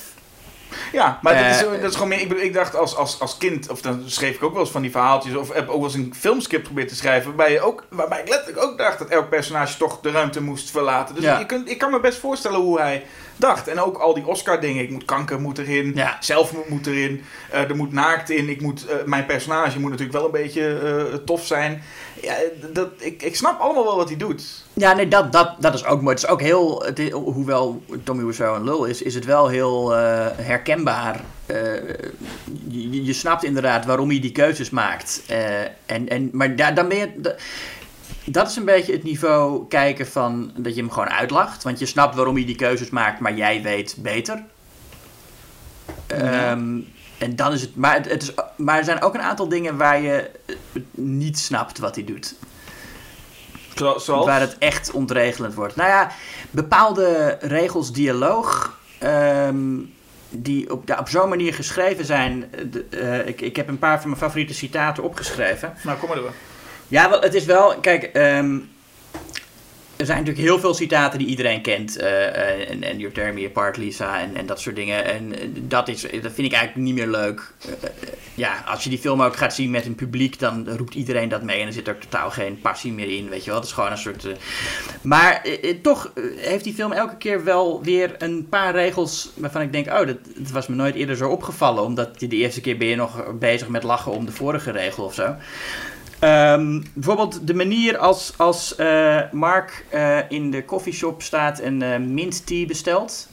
[0.92, 2.20] Ja, maar dat, is, Eh, dat is gewoon meer.
[2.20, 4.82] Ik, ik dacht als, als, als kind, of dan schreef ik ook wel eens van
[4.82, 7.84] die verhaaltjes, of heb ook wel eens een filmscript geprobeerd te schrijven, waarbij, je ook,
[7.90, 11.14] waarbij ik letterlijk ook dacht dat elk personage toch de ruimte moest verlaten.
[11.14, 11.38] Dus Ja.
[11.38, 13.04] je kunt, ik kan me best voorstellen hoe hij
[13.37, 13.68] dacht.
[13.68, 14.82] En ook al die Oscar-dingen.
[14.82, 16.16] Ik moet kanker moet erin, Ja.
[16.20, 18.49] zelfmoord moet erin, eh, er moet naakt in.
[18.49, 21.82] Ik moet, eh, mijn personage moet natuurlijk wel een beetje eh, tof zijn.
[22.22, 22.34] Ja,
[22.72, 24.64] dat, ik, ik snap allemaal wel wat hij doet.
[24.72, 26.14] Ja, nee, dat, dat, dat is ook mooi.
[26.14, 29.49] Het is ook heel, het is- hoewel Tommy Wiseau een lul is, is het wel
[29.49, 29.91] heel
[30.37, 31.20] herkenbaar.
[32.68, 35.22] Je, je snapt inderdaad waarom hij die keuzes maakt.
[35.87, 37.11] En, en, maar da, dan ben je...
[37.16, 37.34] da-
[38.26, 41.62] dat is een beetje het niveau kijken van dat je hem gewoon uitlacht.
[41.62, 44.42] Want je snapt waarom hij die keuzes maakt, maar jij weet beter.
[46.06, 46.78] Ehm,
[47.18, 47.76] en dan is het.
[47.76, 50.30] Maar, het, het is, maar er zijn ook een aantal dingen waar je
[50.94, 52.34] niet snapt wat hij doet.
[53.74, 54.04] Zoals?
[54.26, 55.76] Waar het echt ontregelend wordt.
[55.76, 56.10] Nou ja,
[56.50, 58.78] bepaalde regels dialoog.
[58.98, 59.64] ehm,
[60.30, 62.48] die op, ja, op zo'n manier geschreven zijn.
[62.52, 65.74] eh, de- eh, ik, ik heb een paar van mijn favoriete citaten opgeschreven.
[65.82, 66.32] Nou, kom maar door.
[66.89, 67.74] Ja, het is wel.
[67.80, 68.59] Kijk, ehm,
[69.97, 71.97] er zijn natuurlijk heel veel citaten die iedereen kent.
[71.97, 75.05] eh, eh, en, en Me Apart, Lisa, en, en dat soort dingen.
[75.05, 77.53] En eh, dat, is, dat vind ik eigenlijk niet meer leuk.
[78.34, 81.43] Ja, als je die film ook gaat zien met een publiek, dan roept iedereen dat
[81.43, 81.61] mee.
[81.61, 83.59] En er zit ook totaal geen passie meer in, weet je wel.
[83.59, 84.26] Het is gewoon een soort...
[85.03, 85.47] maar
[85.82, 89.87] toch heeft die film elke keer wel weer een paar regels waarvan ik denk...
[89.87, 91.82] Oh, dat, dat was me nooit eerder zo opgevallen.
[91.82, 95.14] Omdat de eerste keer ben je nog bezig met lachen om de vorige regel of
[95.14, 95.37] zo.
[96.18, 101.98] Ehm, bijvoorbeeld de manier als, als eh, Mark eh, in de koffieshop staat en eh,
[101.98, 103.28] mint tea bestelt.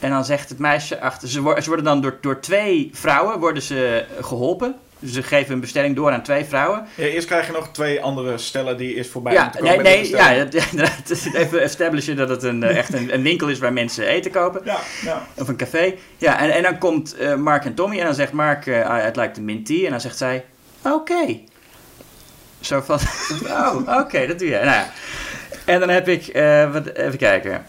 [0.00, 1.28] En dan zegt het meisje achter...
[1.28, 4.74] Ze, wo- ze worden dan door, door twee vrouwen worden ze geholpen.
[4.98, 6.86] Dus ze geven een bestelling door aan twee vrouwen.
[6.94, 9.82] Ja, eerst krijg je nog twee andere stellen die eerst voorbij ja, moeten komen.
[9.84, 10.70] nee, nee, ja, het-
[11.08, 14.60] het- even establishen dat het een, echt een, een winkel is waar mensen eten kopen.
[14.64, 15.26] Ja, ja.
[15.34, 15.94] Of een café.
[16.16, 19.30] Ja, en, en dan komt Mark en Tommy en dan zegt Mark, eh I'd like
[19.30, 19.84] the mint tea.
[19.84, 20.44] En dan zegt zij,
[20.82, 21.38] oké.
[22.66, 22.98] Zo van,
[23.60, 24.54] oh, oké, dat doe je.
[24.54, 24.90] Nou ja.
[25.64, 27.64] En dan heb ik, eh, wat, even kijken.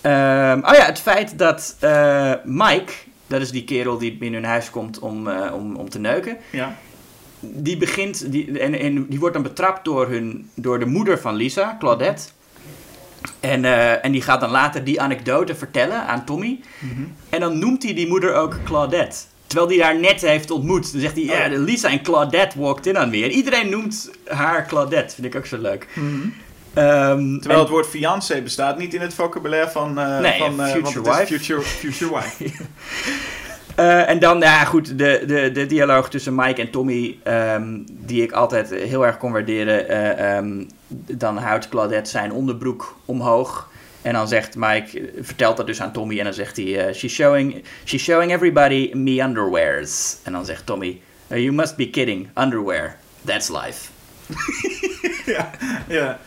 [0.00, 2.92] Ehm, oh ja, het feit dat eh, Mike,
[3.26, 6.36] dat is die kerel die binnen hun huis komt om, eh, om, om te neuken,
[6.50, 6.76] Ja.
[7.40, 11.34] die begint, die, en, en die wordt dan betrapt door, hun, door de moeder van
[11.34, 12.22] Lisa, Claudette.
[13.40, 13.64] En,
[14.02, 16.60] en die gaat dan later die anekdote vertellen aan Tommy.
[17.28, 19.16] En dan noemt hij die moeder ook Claudette.
[19.52, 20.92] Terwijl hij haar net heeft ontmoet.
[20.92, 23.22] Dan zegt hij, ja, Lisa en Claudette walked in aan me.
[23.24, 25.14] En iedereen noemt haar Claudette.
[25.14, 25.86] Vind ik ook zo leuk.
[26.74, 30.72] Ehm, Terwijl het woord fiancé bestaat niet in het vocabulaire van, eh Nee, van eh,
[30.72, 31.26] future wife.
[31.26, 32.44] Future, future wife.
[33.74, 38.22] Eh, en dan, ja goed, de, de, de dialoog tussen Mike en Tommy, ehm, die
[38.22, 39.88] ik altijd heel erg kon waarderen.
[39.88, 40.64] eh, ehm,
[41.12, 43.68] dan houdt Claudette zijn onderbroek omhoog.
[44.02, 46.18] En dan zegt Mike, vertelt dat dus aan Tommy.
[46.18, 50.16] En dan zegt hij, eh, she's, showing, she's showing everybody me underwears.
[50.22, 53.90] En dan zegt Tommy, "Uh, you must be kidding, underwear, that's life.
[55.34, 55.50] ja.
[55.88, 56.18] ja.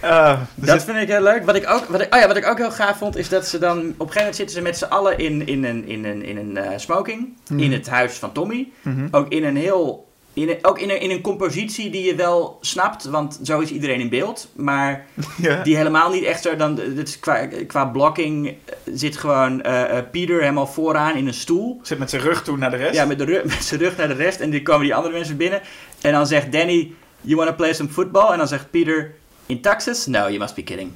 [0.00, 1.44] Eh, dus Dat vind ik heel leuk.
[1.44, 3.46] Wat ik, ook, wat, ik, oh ja, wat ik ook heel gaaf vond, is dat
[3.46, 3.78] ze dan...
[3.78, 6.36] Op een gegeven moment zitten ze met z'n allen in, in een, in een, in
[6.36, 7.36] een eh, smoking.
[7.56, 8.68] In het huis van Tommy.
[8.82, 9.08] Mhm.
[9.10, 10.05] Ook in een heel...
[10.36, 13.70] In een, ook in een, in een compositie die je wel snapt, want zo is
[13.70, 14.48] iedereen in beeld.
[14.56, 15.06] Maar
[15.42, 15.62] ja.
[15.62, 16.56] die helemaal niet echt zo...
[16.56, 21.26] Dan, dit is qua, qua blocking eh, zit gewoon eh, eh, Peter helemaal vooraan in
[21.26, 21.80] een stoel.
[21.82, 22.94] Zit met zijn rug toe naar de rest.
[22.94, 24.40] Ja, met, de met zijn rug naar de rest.
[24.40, 25.60] En dan komen die andere mensen binnen.
[26.00, 28.32] En dan zegt Danny, you wanna play some football?
[28.32, 29.14] En dan zegt Peter,
[29.46, 30.06] in Texas?
[30.06, 30.92] No, you must be kidding.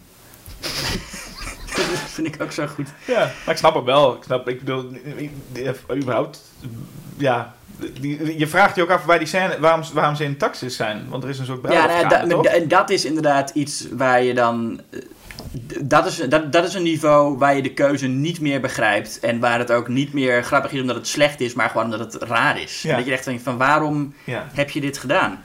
[1.75, 2.89] dat vind ik ook zo goed.
[3.07, 4.17] Ja, maar ik snap het wel.
[4.17, 4.93] Ik snap, ik bedoel,
[5.97, 6.43] überhaupt,
[7.17, 7.55] ja.
[8.01, 11.07] Die, je vraagt je ook af waar die scène, waarom, waarom ze in Texas zijn.
[11.09, 14.35] Want er is een soort Ja, nou, da- en dat is inderdaad iets waar je
[14.35, 14.81] dan...
[14.91, 14.99] eh,
[15.81, 19.19] Dat is, dat, dat is een niveau waar je de keuze niet meer begrijpt.
[19.21, 22.13] En waar het ook niet meer grappig is omdat het slecht is, maar gewoon omdat
[22.13, 22.83] het raar is.
[22.83, 22.97] Ja.
[22.97, 24.47] Dat je echt denkt van waarom Ja.
[24.55, 25.43] heb je dit gedaan?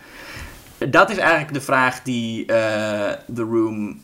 [0.89, 4.03] Dat is eigenlijk de vraag die eh The Room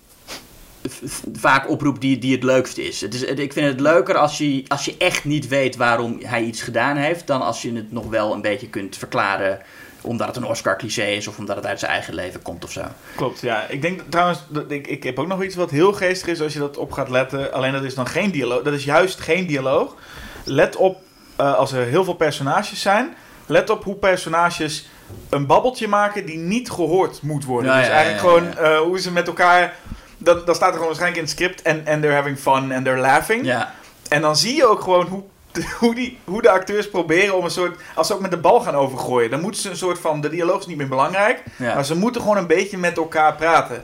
[1.33, 3.01] vaak oproept die, die het leukst is.
[3.01, 6.43] Het is ik vind het leuker als je, als je echt niet weet waarom hij
[6.43, 7.27] iets gedaan heeft...
[7.27, 9.59] dan als je het nog wel een beetje kunt verklaren...
[10.01, 12.81] omdat het een Oscar-cliché is of omdat het uit zijn eigen leven komt of zo.
[13.15, 13.67] Klopt, ja.
[13.67, 16.59] Ik denk trouwens, ik, ik heb ook nog iets wat heel geestig is als je
[16.59, 17.53] dat op gaat letten.
[17.53, 18.61] Alleen dat is dan geen dialoog.
[18.61, 19.95] Dat is juist geen dialoog.
[20.43, 21.01] Let op,
[21.35, 23.15] eh, als er heel veel personages zijn,
[23.45, 24.89] let op hoe personages
[25.29, 27.71] een babbeltje maken die niet gehoord moet worden.
[27.71, 29.75] Ja, dus ja, eigenlijk ja, gewoon eh, hoe ze met elkaar...
[30.23, 32.85] Dan, dan staat er gewoon waarschijnlijk in het script en and they're having fun and
[32.85, 33.45] they're laughing.
[33.45, 33.73] Ja,
[34.09, 35.23] En dan zie je ook gewoon hoe,
[35.79, 37.79] hoe, die, hoe de acteurs proberen om een soort...
[37.95, 40.21] Als ze ook met de bal gaan overgooien, dan moeten ze een soort van...
[40.21, 41.73] De dialoog is niet meer belangrijk, Ja.
[41.73, 43.83] maar ze moeten gewoon een beetje met elkaar praten.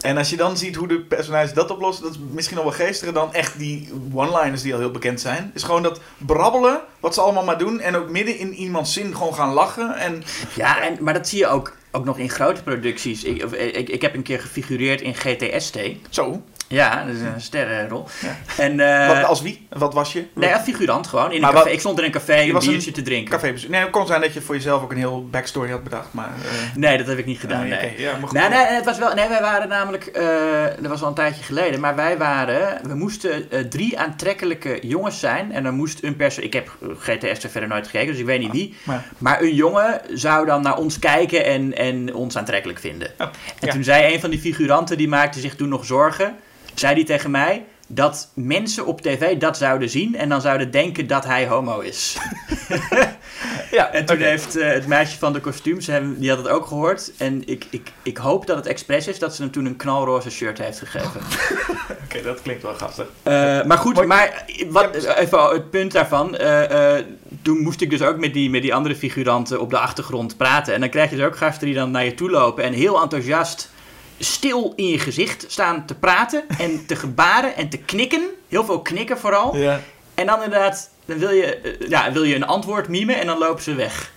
[0.00, 2.86] En als je dan ziet hoe de personages dat oplossen, dat is misschien nog wel
[2.86, 5.50] geestiger dan echt die one-liners die al heel bekend zijn.
[5.54, 7.80] Is gewoon dat brabbelen, wat ze allemaal maar doen.
[7.80, 9.94] En ook midden in iemands zin gewoon gaan lachen.
[9.96, 10.22] En
[10.54, 13.24] ja en, maar dat zie je ook, ook nog in grote producties.
[13.24, 15.78] Ik, of, ik, ik heb een keer gefigureerd in GTST.
[16.10, 16.42] zo.
[16.68, 18.06] Ja, dat is een sterrenrol.
[18.20, 18.36] Ja.
[18.62, 19.66] En, eh, wat, als wie?
[19.70, 20.24] Wat was je?
[20.34, 21.30] Nee, als figurant gewoon.
[21.32, 21.54] In een café.
[21.54, 23.30] wat- ik stond in een café een een biertje te drinken.
[23.30, 23.70] Cafébezoek.
[23.70, 26.12] Nee, het kon zijn dat je voor jezelf ook een heel backstory had bedacht.
[26.12, 27.60] Maar, eh, Nee, dat heb ik niet gedaan.
[27.68, 27.94] nee, nee.
[27.98, 28.12] ja.
[28.32, 29.14] Nee, nee, het was wel.
[29.14, 30.06] Nee, wij waren namelijk.
[30.06, 30.24] eh
[30.80, 31.80] dat was al een tijdje geleden.
[31.80, 32.78] Maar wij waren.
[32.88, 35.52] We moesten drie aantrekkelijke jongens zijn.
[35.52, 36.44] En dan moest een persoon.
[36.44, 38.74] Ik heb GTS er verder nooit gekeken, dus ik weet niet wie.
[38.84, 43.10] Maar, Maar een jongen zou dan naar ons kijken en, en ons aantrekkelijk vinden.
[43.18, 43.26] Oh,
[43.60, 46.36] En toen zei een van die figuranten, die maakte zich toen nog zorgen.
[46.78, 51.06] Zei die tegen mij dat mensen op tv dat zouden zien en dan zouden denken
[51.06, 52.16] dat hij homo is.
[53.70, 57.12] ja, En toen heeft eh, het meisje van de kostuums, die had het ook gehoord.
[57.18, 60.30] En ik, ik, ik hoop dat het expres is dat ze hem toen een knalroze
[60.30, 61.20] shirt heeft gegeven.
[62.04, 63.06] Oké, dat klinkt wel gastig.
[63.22, 64.06] Eh, maar goed, Mooi.
[64.06, 66.36] maar wat, even het punt daarvan.
[66.36, 66.94] eh,
[67.42, 70.74] toen moest ik dus ook met die, met die andere figuranten op de achtergrond praten.
[70.74, 73.02] En dan krijg je dus ook gasten die dan naar je toe lopen en heel
[73.02, 73.70] enthousiast
[74.18, 78.28] stil in je gezicht staan te praten en te gebaren en te knikken.
[78.48, 79.56] Heel veel knikken vooral.
[79.56, 79.80] Ja.
[80.14, 83.38] En dan inderdaad, dan wil je, eh, ja, wil je een antwoord mimen en dan
[83.38, 84.14] lopen ze weg.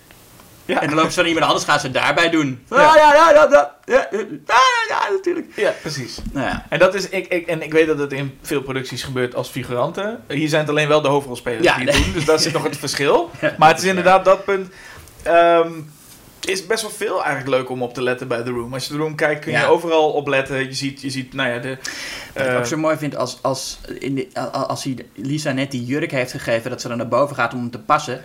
[0.64, 0.80] Ja.
[0.80, 2.64] En dan lopen ze van iemand anders, gaan ze daarbij doen.
[2.68, 4.08] Ah, ja, ja, ja, ja, ja,
[4.46, 5.46] ja, ja, natuurlijk.
[5.56, 6.18] Ja, precies.
[6.32, 6.66] Nou ja.
[6.68, 9.48] En, dat is, ik, ik, en ik weet dat het in veel producties gebeurt als
[9.48, 10.24] figuranten.
[10.28, 12.76] Hier zijn het alleen wel de hoofdrolspelers die het doen, dus daar zit nog het
[12.86, 13.30] verschil.
[13.58, 14.68] maar het is inderdaad dat punt.
[15.22, 15.70] Ehm,
[16.46, 18.74] is best wel veel eigenlijk leuk om op te letten bij The Room.
[18.74, 19.66] Als je The Room kijkt kun je Ja.
[19.66, 20.58] overal op letten.
[20.64, 21.76] Je ziet, je ziet nou ja, de...
[22.34, 25.70] Wat ik eh, ook zo mooi vind als, als, in de, als hij Lisa net
[25.70, 28.24] die jurk heeft gegeven, dat ze dan naar boven gaat om hem te passen.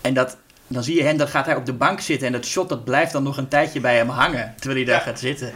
[0.00, 0.36] En dat,
[0.66, 2.84] dan zie je hem, dan gaat hij op de bank zitten en dat shot dat
[2.84, 5.10] blijft dan nog een tijdje bij hem hangen, terwijl hij daar Ja.
[5.10, 5.52] gaat zitten.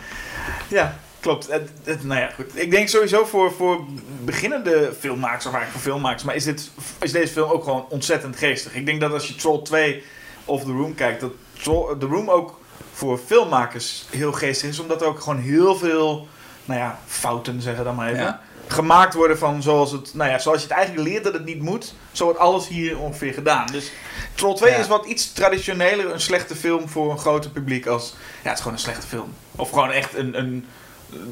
[0.69, 1.47] Ja, klopt.
[1.51, 2.47] Het, het- nou ja, goed.
[2.55, 3.85] Ik denk sowieso voor, voor
[4.25, 8.37] beginnende filmmakers, of eigenlijk voor filmmakers, maar is, dit, is deze film ook gewoon ontzettend
[8.37, 8.75] geestig.
[8.75, 10.03] Ik denk dat als je Troll 2
[10.45, 11.33] of The Room kijkt, dat
[11.73, 12.59] The Room ook
[12.93, 16.29] voor filmmakers heel geestig is, omdat er ook gewoon heel veel,
[16.65, 18.23] nou ja, fouten zeggen dan maar even.
[18.23, 18.41] Ja.
[18.67, 21.61] gemaakt worden van zoals, het, nou ja, zoals je het eigenlijk leert dat het niet
[21.63, 21.95] moet.
[22.13, 23.67] Zo wordt alles hier ongeveer gedaan.
[23.67, 23.93] Dus
[24.35, 24.77] Troll 2 Ja.
[24.79, 28.15] is wat iets traditioneler een slechte film voor een groter publiek als...
[28.43, 29.33] Ja, het is gewoon een slechte film.
[29.57, 30.67] Of gewoon echt een, een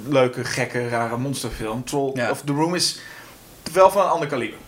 [0.09, 1.85] leuke, gekke, rare monsterfilm.
[1.85, 2.30] Troll, Ja.
[2.30, 3.01] of The Room is
[3.72, 4.59] wel van een ander kaliber.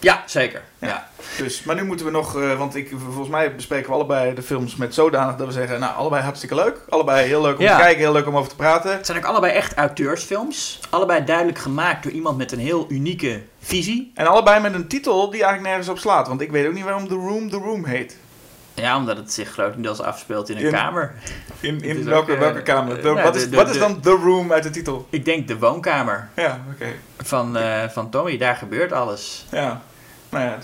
[0.00, 0.62] Ja, zeker.
[0.78, 0.88] Ja.
[0.88, 1.08] Ja.
[1.38, 4.42] Dus, maar nu moeten we nog, eh, want ik, volgens mij bespreken we allebei de
[4.42, 6.80] films met zodanig dat we zeggen, nou, allebei hartstikke leuk.
[6.88, 7.76] Allebei heel leuk om Ja.
[7.76, 8.92] te kijken, heel leuk om over te praten.
[8.92, 10.80] Het zijn ook allebei echt auteursfilms.
[10.90, 14.12] Allebei duidelijk gemaakt door iemand met een heel unieke visie.
[14.14, 16.28] En allebei met een titel die eigenlijk nergens op slaat.
[16.28, 18.16] Want ik weet ook niet waarom The Room The Room heet.
[18.80, 21.14] Ja, omdat het zich grotendeels afspeelt in een In- kamer.
[21.60, 22.96] In, in welke, ook, welke kamer?
[22.96, 24.70] eh, De- nou, wat de- is, de- wat is de- dan The Room uit de
[24.70, 25.06] titel?
[25.10, 26.86] Ik denk de woonkamer Ja, oké.
[27.18, 28.38] van, eh, van Tommy.
[28.38, 29.44] Daar gebeurt alles.
[29.50, 29.82] Ja.
[30.28, 30.58] Nou ja,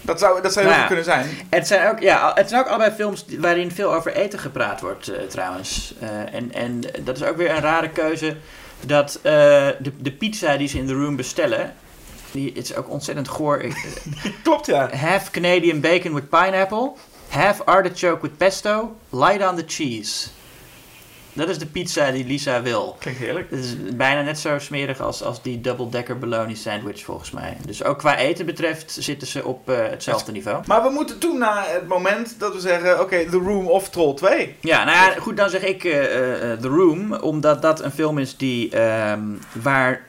[0.00, 1.04] dat zou, dat zou Nou heel goed ja.
[1.04, 1.46] kunnen zijn.
[1.50, 5.08] Het zijn ook, ja, het zijn ook allebei films waarin veel over eten gepraat wordt,
[5.08, 5.94] eh, trouwens.
[6.32, 8.36] En, en dat is ook weer een rare keuze.
[8.86, 11.74] Dat de, de pizza die ze in The Room bestellen...
[12.30, 13.64] Die, is ook ontzettend goor.
[14.44, 14.90] Klopt, ja.
[14.96, 16.92] half Canadian bacon with pineapple.
[17.32, 18.96] Half artichoke with pesto.
[19.10, 20.28] Light on the cheese.
[21.32, 22.96] Dat is de pizza die Lisa wil.
[22.98, 23.50] Klinkt heerlijk.
[23.50, 27.56] Het is bijna net zo smerig als, als die double-decker bologna sandwich volgens mij.
[27.66, 30.62] Dus ook qua eten betreft zitten ze op eh, hetzelfde niveau.
[30.66, 34.14] Maar we moeten toen naar het moment dat we zeggen, oké, The Room of Troll
[34.14, 34.56] 2.
[34.60, 35.92] Ja, nou ja, goed, dan zeg ik eh,
[36.52, 39.22] The Room, omdat dat een film is die, ehm,
[39.62, 40.06] waar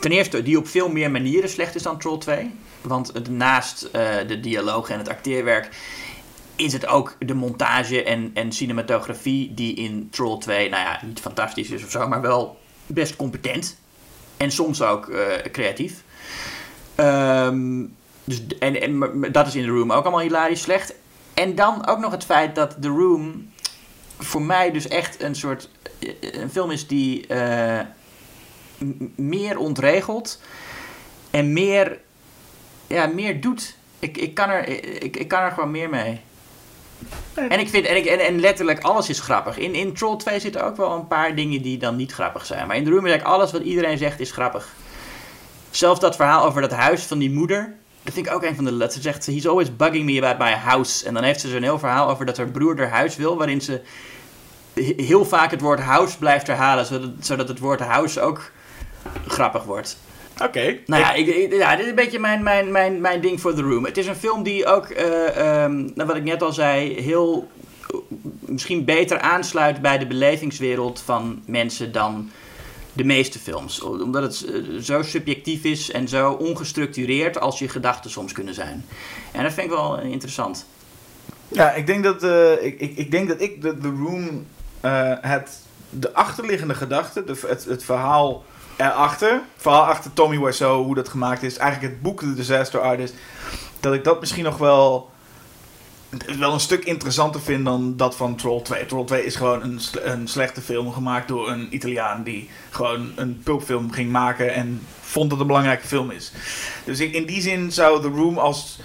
[0.00, 2.54] ten eerste die op veel meer manieren slecht is dan Troll 2.
[2.80, 3.88] Want naast
[4.26, 5.68] de dialoog en het acteerwerk
[6.62, 11.20] is het ook de montage en, en cinematografie die in Troll 2, nou ja, niet
[11.20, 13.80] fantastisch is of zo, maar wel best competent.
[14.36, 16.02] En soms ook eh, creatief.
[16.94, 17.84] Ehm,
[18.24, 20.94] dus, en, en dat is in The Room ook allemaal hilarisch slecht.
[21.34, 23.50] En dan ook nog het feit dat The Room
[24.18, 27.80] voor mij dus echt een soort eh, een film is die eh,
[29.16, 30.40] meer ontregelt
[31.30, 32.00] en meer,
[32.86, 33.76] ja, meer doet.
[33.98, 34.68] Ik, ik, kan er,
[35.02, 36.20] ik, ik kan er gewoon meer mee.
[37.34, 39.58] En ik vind, en, ik, en, en letterlijk alles is grappig.
[39.58, 42.66] In, in Troll 2 zitten ook wel een paar dingen die dan niet grappig zijn.
[42.66, 44.68] Maar in The Room is eigenlijk alles wat iedereen zegt is grappig.
[45.70, 47.74] Zelfs dat verhaal over dat huis van die moeder.
[48.02, 48.88] Dat vind ik ook een van de...
[48.92, 51.06] Ze zegt, he's always bugging me about my house.
[51.06, 53.36] En dan heeft ze zo'n heel verhaal over dat haar broer haar huis wil.
[53.36, 53.80] Waarin ze
[54.72, 56.86] he- heel vaak het woord house blijft herhalen.
[56.86, 58.50] Zodat, zodat het woord house ook
[59.26, 59.96] grappig wordt.
[60.42, 60.78] Oké.
[60.86, 63.54] Nou ja, ik, ik- ja, dit is een beetje mijn, mijn, mijn, mijn ding voor
[63.54, 63.84] The Room.
[63.84, 67.48] Het is een film die ook, eh, ehm, nou, wat ik net al zei, heel
[68.38, 72.30] misschien beter aansluit bij de belevingswereld van mensen dan
[72.92, 73.80] de meeste films.
[73.80, 78.84] Omdat het eh, zo subjectief is en zo ongestructureerd als je gedachten soms kunnen zijn.
[79.32, 80.66] En dat vind ik wel interessant.
[81.48, 84.46] Ja, ik denk dat, eh, ik, ik, ik denk dat ik de, The Room,
[84.80, 85.58] eh, het,
[85.90, 88.44] de achterliggende gedachte, de, het, het verhaal
[88.76, 93.14] erachter, verhaal achter Tommy Wiseau, hoe dat gemaakt is, eigenlijk het boek The Disaster Artist,
[93.80, 95.10] dat ik dat misschien nog wel,
[96.38, 98.86] wel een stuk interessanter vind dan dat van Troll 2.
[98.86, 103.40] Troll 2 is gewoon een, een slechte film gemaakt door een Italiaan die gewoon een
[103.44, 106.32] pulpfilm ging maken en vond dat een belangrijke film is.
[106.84, 108.78] Dus in die zin zou The Room als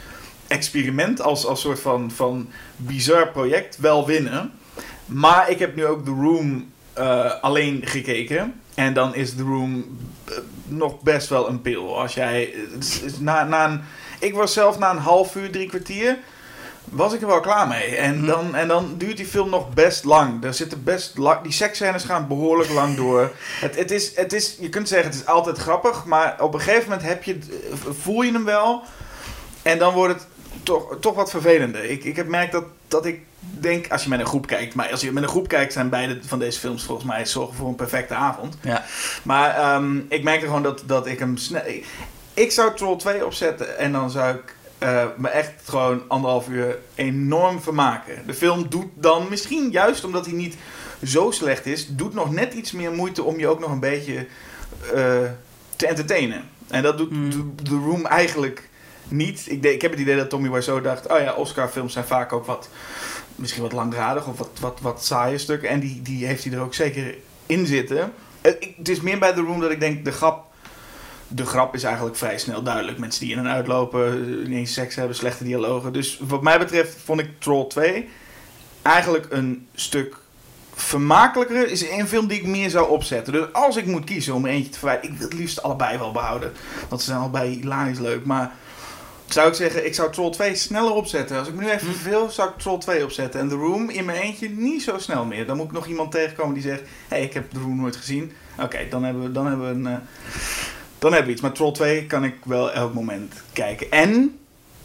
[0.48, 4.52] experiment, als, als soort van, van bizar project wel winnen.
[5.06, 8.62] Maar ik heb nu ook The Room eh, alleen gekeken.
[8.78, 10.34] En dan is The Room eh,
[10.66, 12.00] nog best wel een pil.
[12.00, 12.54] Als jij.
[13.20, 13.82] na, na een,
[14.20, 16.18] ik was zelf na een half uur, drie kwartier.
[16.84, 17.96] Was ik er wel klaar mee.
[17.96, 20.44] En dan, en dan duurt die film nog best lang.
[20.44, 21.42] Er zitten best lang.
[21.42, 23.32] Die seksscènes gaan behoorlijk lang door.
[23.62, 26.06] Het, het is, het is, je kunt zeggen, het is altijd grappig.
[26.06, 28.84] Maar op een gegeven moment heb je, eh, voel je hem wel.
[29.62, 30.28] En dan wordt het
[30.64, 31.84] toch, toch wat vervelender.
[31.84, 34.92] Ik, ik heb merkt dat, dat ik denk, als je met een groep kijkt, maar
[34.92, 37.68] als je met een groep kijkt, zijn beide van deze films volgens mij zorgen voor
[37.68, 38.58] een perfecte avond.
[38.62, 38.84] Ja.
[39.24, 41.62] Maar ehm, ik merkte gewoon dat, dat ik hem snel.
[41.66, 41.86] Ik,
[42.34, 46.78] ik zou Troll 2 opzetten en dan zou ik eh, me echt gewoon anderhalf uur
[46.96, 48.24] enorm vermaken.
[48.26, 50.56] De film doet dan, misschien juist omdat hij niet
[51.04, 54.28] zo slecht is, doet nog net iets meer moeite om je ook nog een beetje
[54.94, 55.16] eh,
[55.76, 56.44] te entertainen.
[56.68, 57.30] En dat doet Hmm.
[57.32, 58.70] The, The Room eigenlijk
[59.08, 59.44] niet.
[59.48, 62.34] Ik, denk- ik heb het idee dat Tommy Wiseau dacht, oh ja, Oscar-films zijn vaak
[62.34, 62.70] ook wat,
[63.38, 65.70] misschien wat langdradig of wat, wat, wat saaie stukken.
[65.70, 67.16] En die, die heeft hij er ook zeker
[67.46, 68.14] in zitten.
[68.42, 70.46] Het, ik- het is meer bij The Room dat ik denk, de grap,
[71.28, 72.98] de grap is eigenlijk vrij snel duidelijk.
[72.98, 75.94] Mensen die in en uitlopen, eh, ineens seks hebben, slechte dialogen.
[75.94, 78.10] Dus wat mij betreft vond ik Troll 2
[78.82, 80.18] eigenlijk een stuk
[80.76, 81.70] vermakelijker.
[81.72, 83.34] Is een film die ik meer zou opzetten.
[83.34, 85.98] Dus als ik moet kiezen om er eentje te verwijderen, ik wil het liefst allebei
[85.98, 86.54] wel behouden.
[86.90, 88.26] Want ze zijn allebei hilarisch leuk.
[88.26, 88.52] Maar
[89.28, 91.38] zou ik zeggen, ik zou Troll 2 sneller opzetten.
[91.40, 93.40] Als ik me nu even verveel, zou ik Troll 2 opzetten.
[93.40, 95.46] En The Room in mijn eentje niet zo snel meer.
[95.46, 97.96] Dan moet ik nog iemand tegenkomen die zegt, hé, hey, ik heb The Room nooit
[97.96, 98.32] gezien.
[98.60, 99.88] Oké, dan hebben we, dan hebben we een...
[99.88, 100.00] eh,
[101.00, 101.42] dan hebben we iets.
[101.42, 103.92] Maar Troll 2 kan ik wel elk moment kijken.
[103.92, 104.38] En,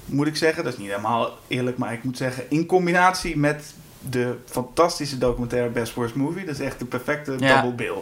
[0.05, 3.75] moet ik zeggen, dat is niet helemaal eerlijk, maar ik moet zeggen, in combinatie met
[4.11, 7.61] de fantastische documentaire Best Worst Movie, dat is echt de perfecte Ja.
[7.61, 7.99] double bill.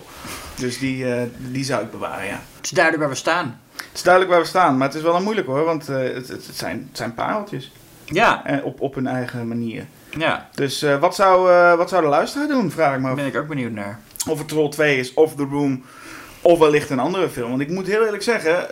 [0.57, 2.43] Dus die, eh, die zou ik bewaren, ja.
[2.57, 3.61] Het is duidelijk waar we staan.
[3.89, 5.97] Het is duidelijk waar we staan, maar het is wel een moeilijk hoor, want eh,
[5.97, 7.73] het, het, zijn, het zijn pareltjes.
[8.05, 9.87] Ja, Eh, op, op hun eigen manier.
[10.19, 10.49] ja.
[10.55, 13.17] Dus eh, wat, zou, wat zou de luisteraar doen, vraag ik me Daar af.
[13.17, 13.99] ben ik ook benieuwd naar.
[14.29, 15.85] Of het Troll 2 is, of The Room,
[16.41, 17.49] of wellicht een andere film.
[17.49, 18.67] Want ik moet heel eerlijk zeggen,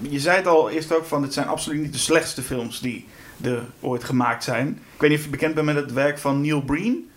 [0.00, 3.06] je zei het al eerst ook van, dit zijn absoluut niet de slechtste films die
[3.42, 4.68] er ooit gemaakt zijn.
[4.94, 7.09] Ik weet niet of je bekend bent met het werk van Neil Breen.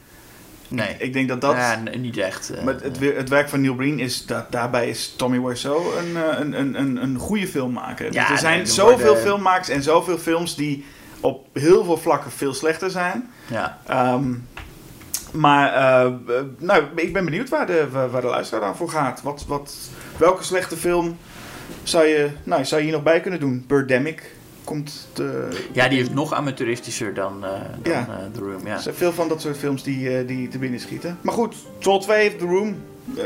[0.75, 0.95] Nee.
[0.97, 1.55] Ik denk dat dat...
[1.55, 2.49] Ja, niet echt.
[2.49, 5.97] eh, Maar het, wer- het werk van Neil Breen is dat daarbij is Tommy Wiseau
[5.97, 8.05] een, eh, een, een, een, een goede filmmaker.
[8.05, 10.85] Dus Ja, er zijn nee, zoveel worden- filmmakers en zoveel films die
[11.19, 13.29] op heel veel vlakken veel slechter zijn.
[13.47, 13.77] ja.
[13.87, 14.33] Ehm,
[15.31, 16.13] maar eh, eh,
[16.57, 19.21] nou, ik ben benieuwd waar de, waar waar de luisteraar dan voor gaat.
[19.21, 19.75] Wat, wat,
[20.17, 21.17] welke slechte film
[21.83, 23.63] zou je, nou, zou je hier nog bij kunnen doen?
[23.67, 25.07] Birdemic komt.
[25.13, 27.49] De, ja, die is nog amateuristischer dan, eh,
[27.81, 27.99] dan Ja.
[27.99, 28.65] eh, The Room.
[28.65, 28.73] Ja.
[28.75, 31.17] Er zijn veel van dat soort films die, eh, die te binnen schieten.
[31.21, 32.75] Maar goed, Troll 2 heeft The Room.
[33.17, 33.23] Eh,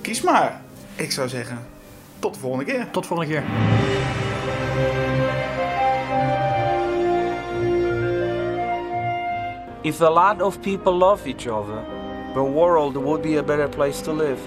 [0.00, 0.60] kies maar.
[0.94, 1.58] Ik zou zeggen,
[2.18, 2.86] tot de volgende keer.
[2.90, 3.42] Tot volgende keer.
[9.84, 11.82] If a lot of people love each other,
[12.34, 14.40] the world would be a better place to live.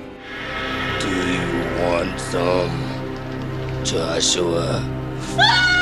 [1.00, 1.46] Do you
[1.82, 2.72] want some,
[3.84, 4.82] Joshua?
[5.40, 5.81] Ah!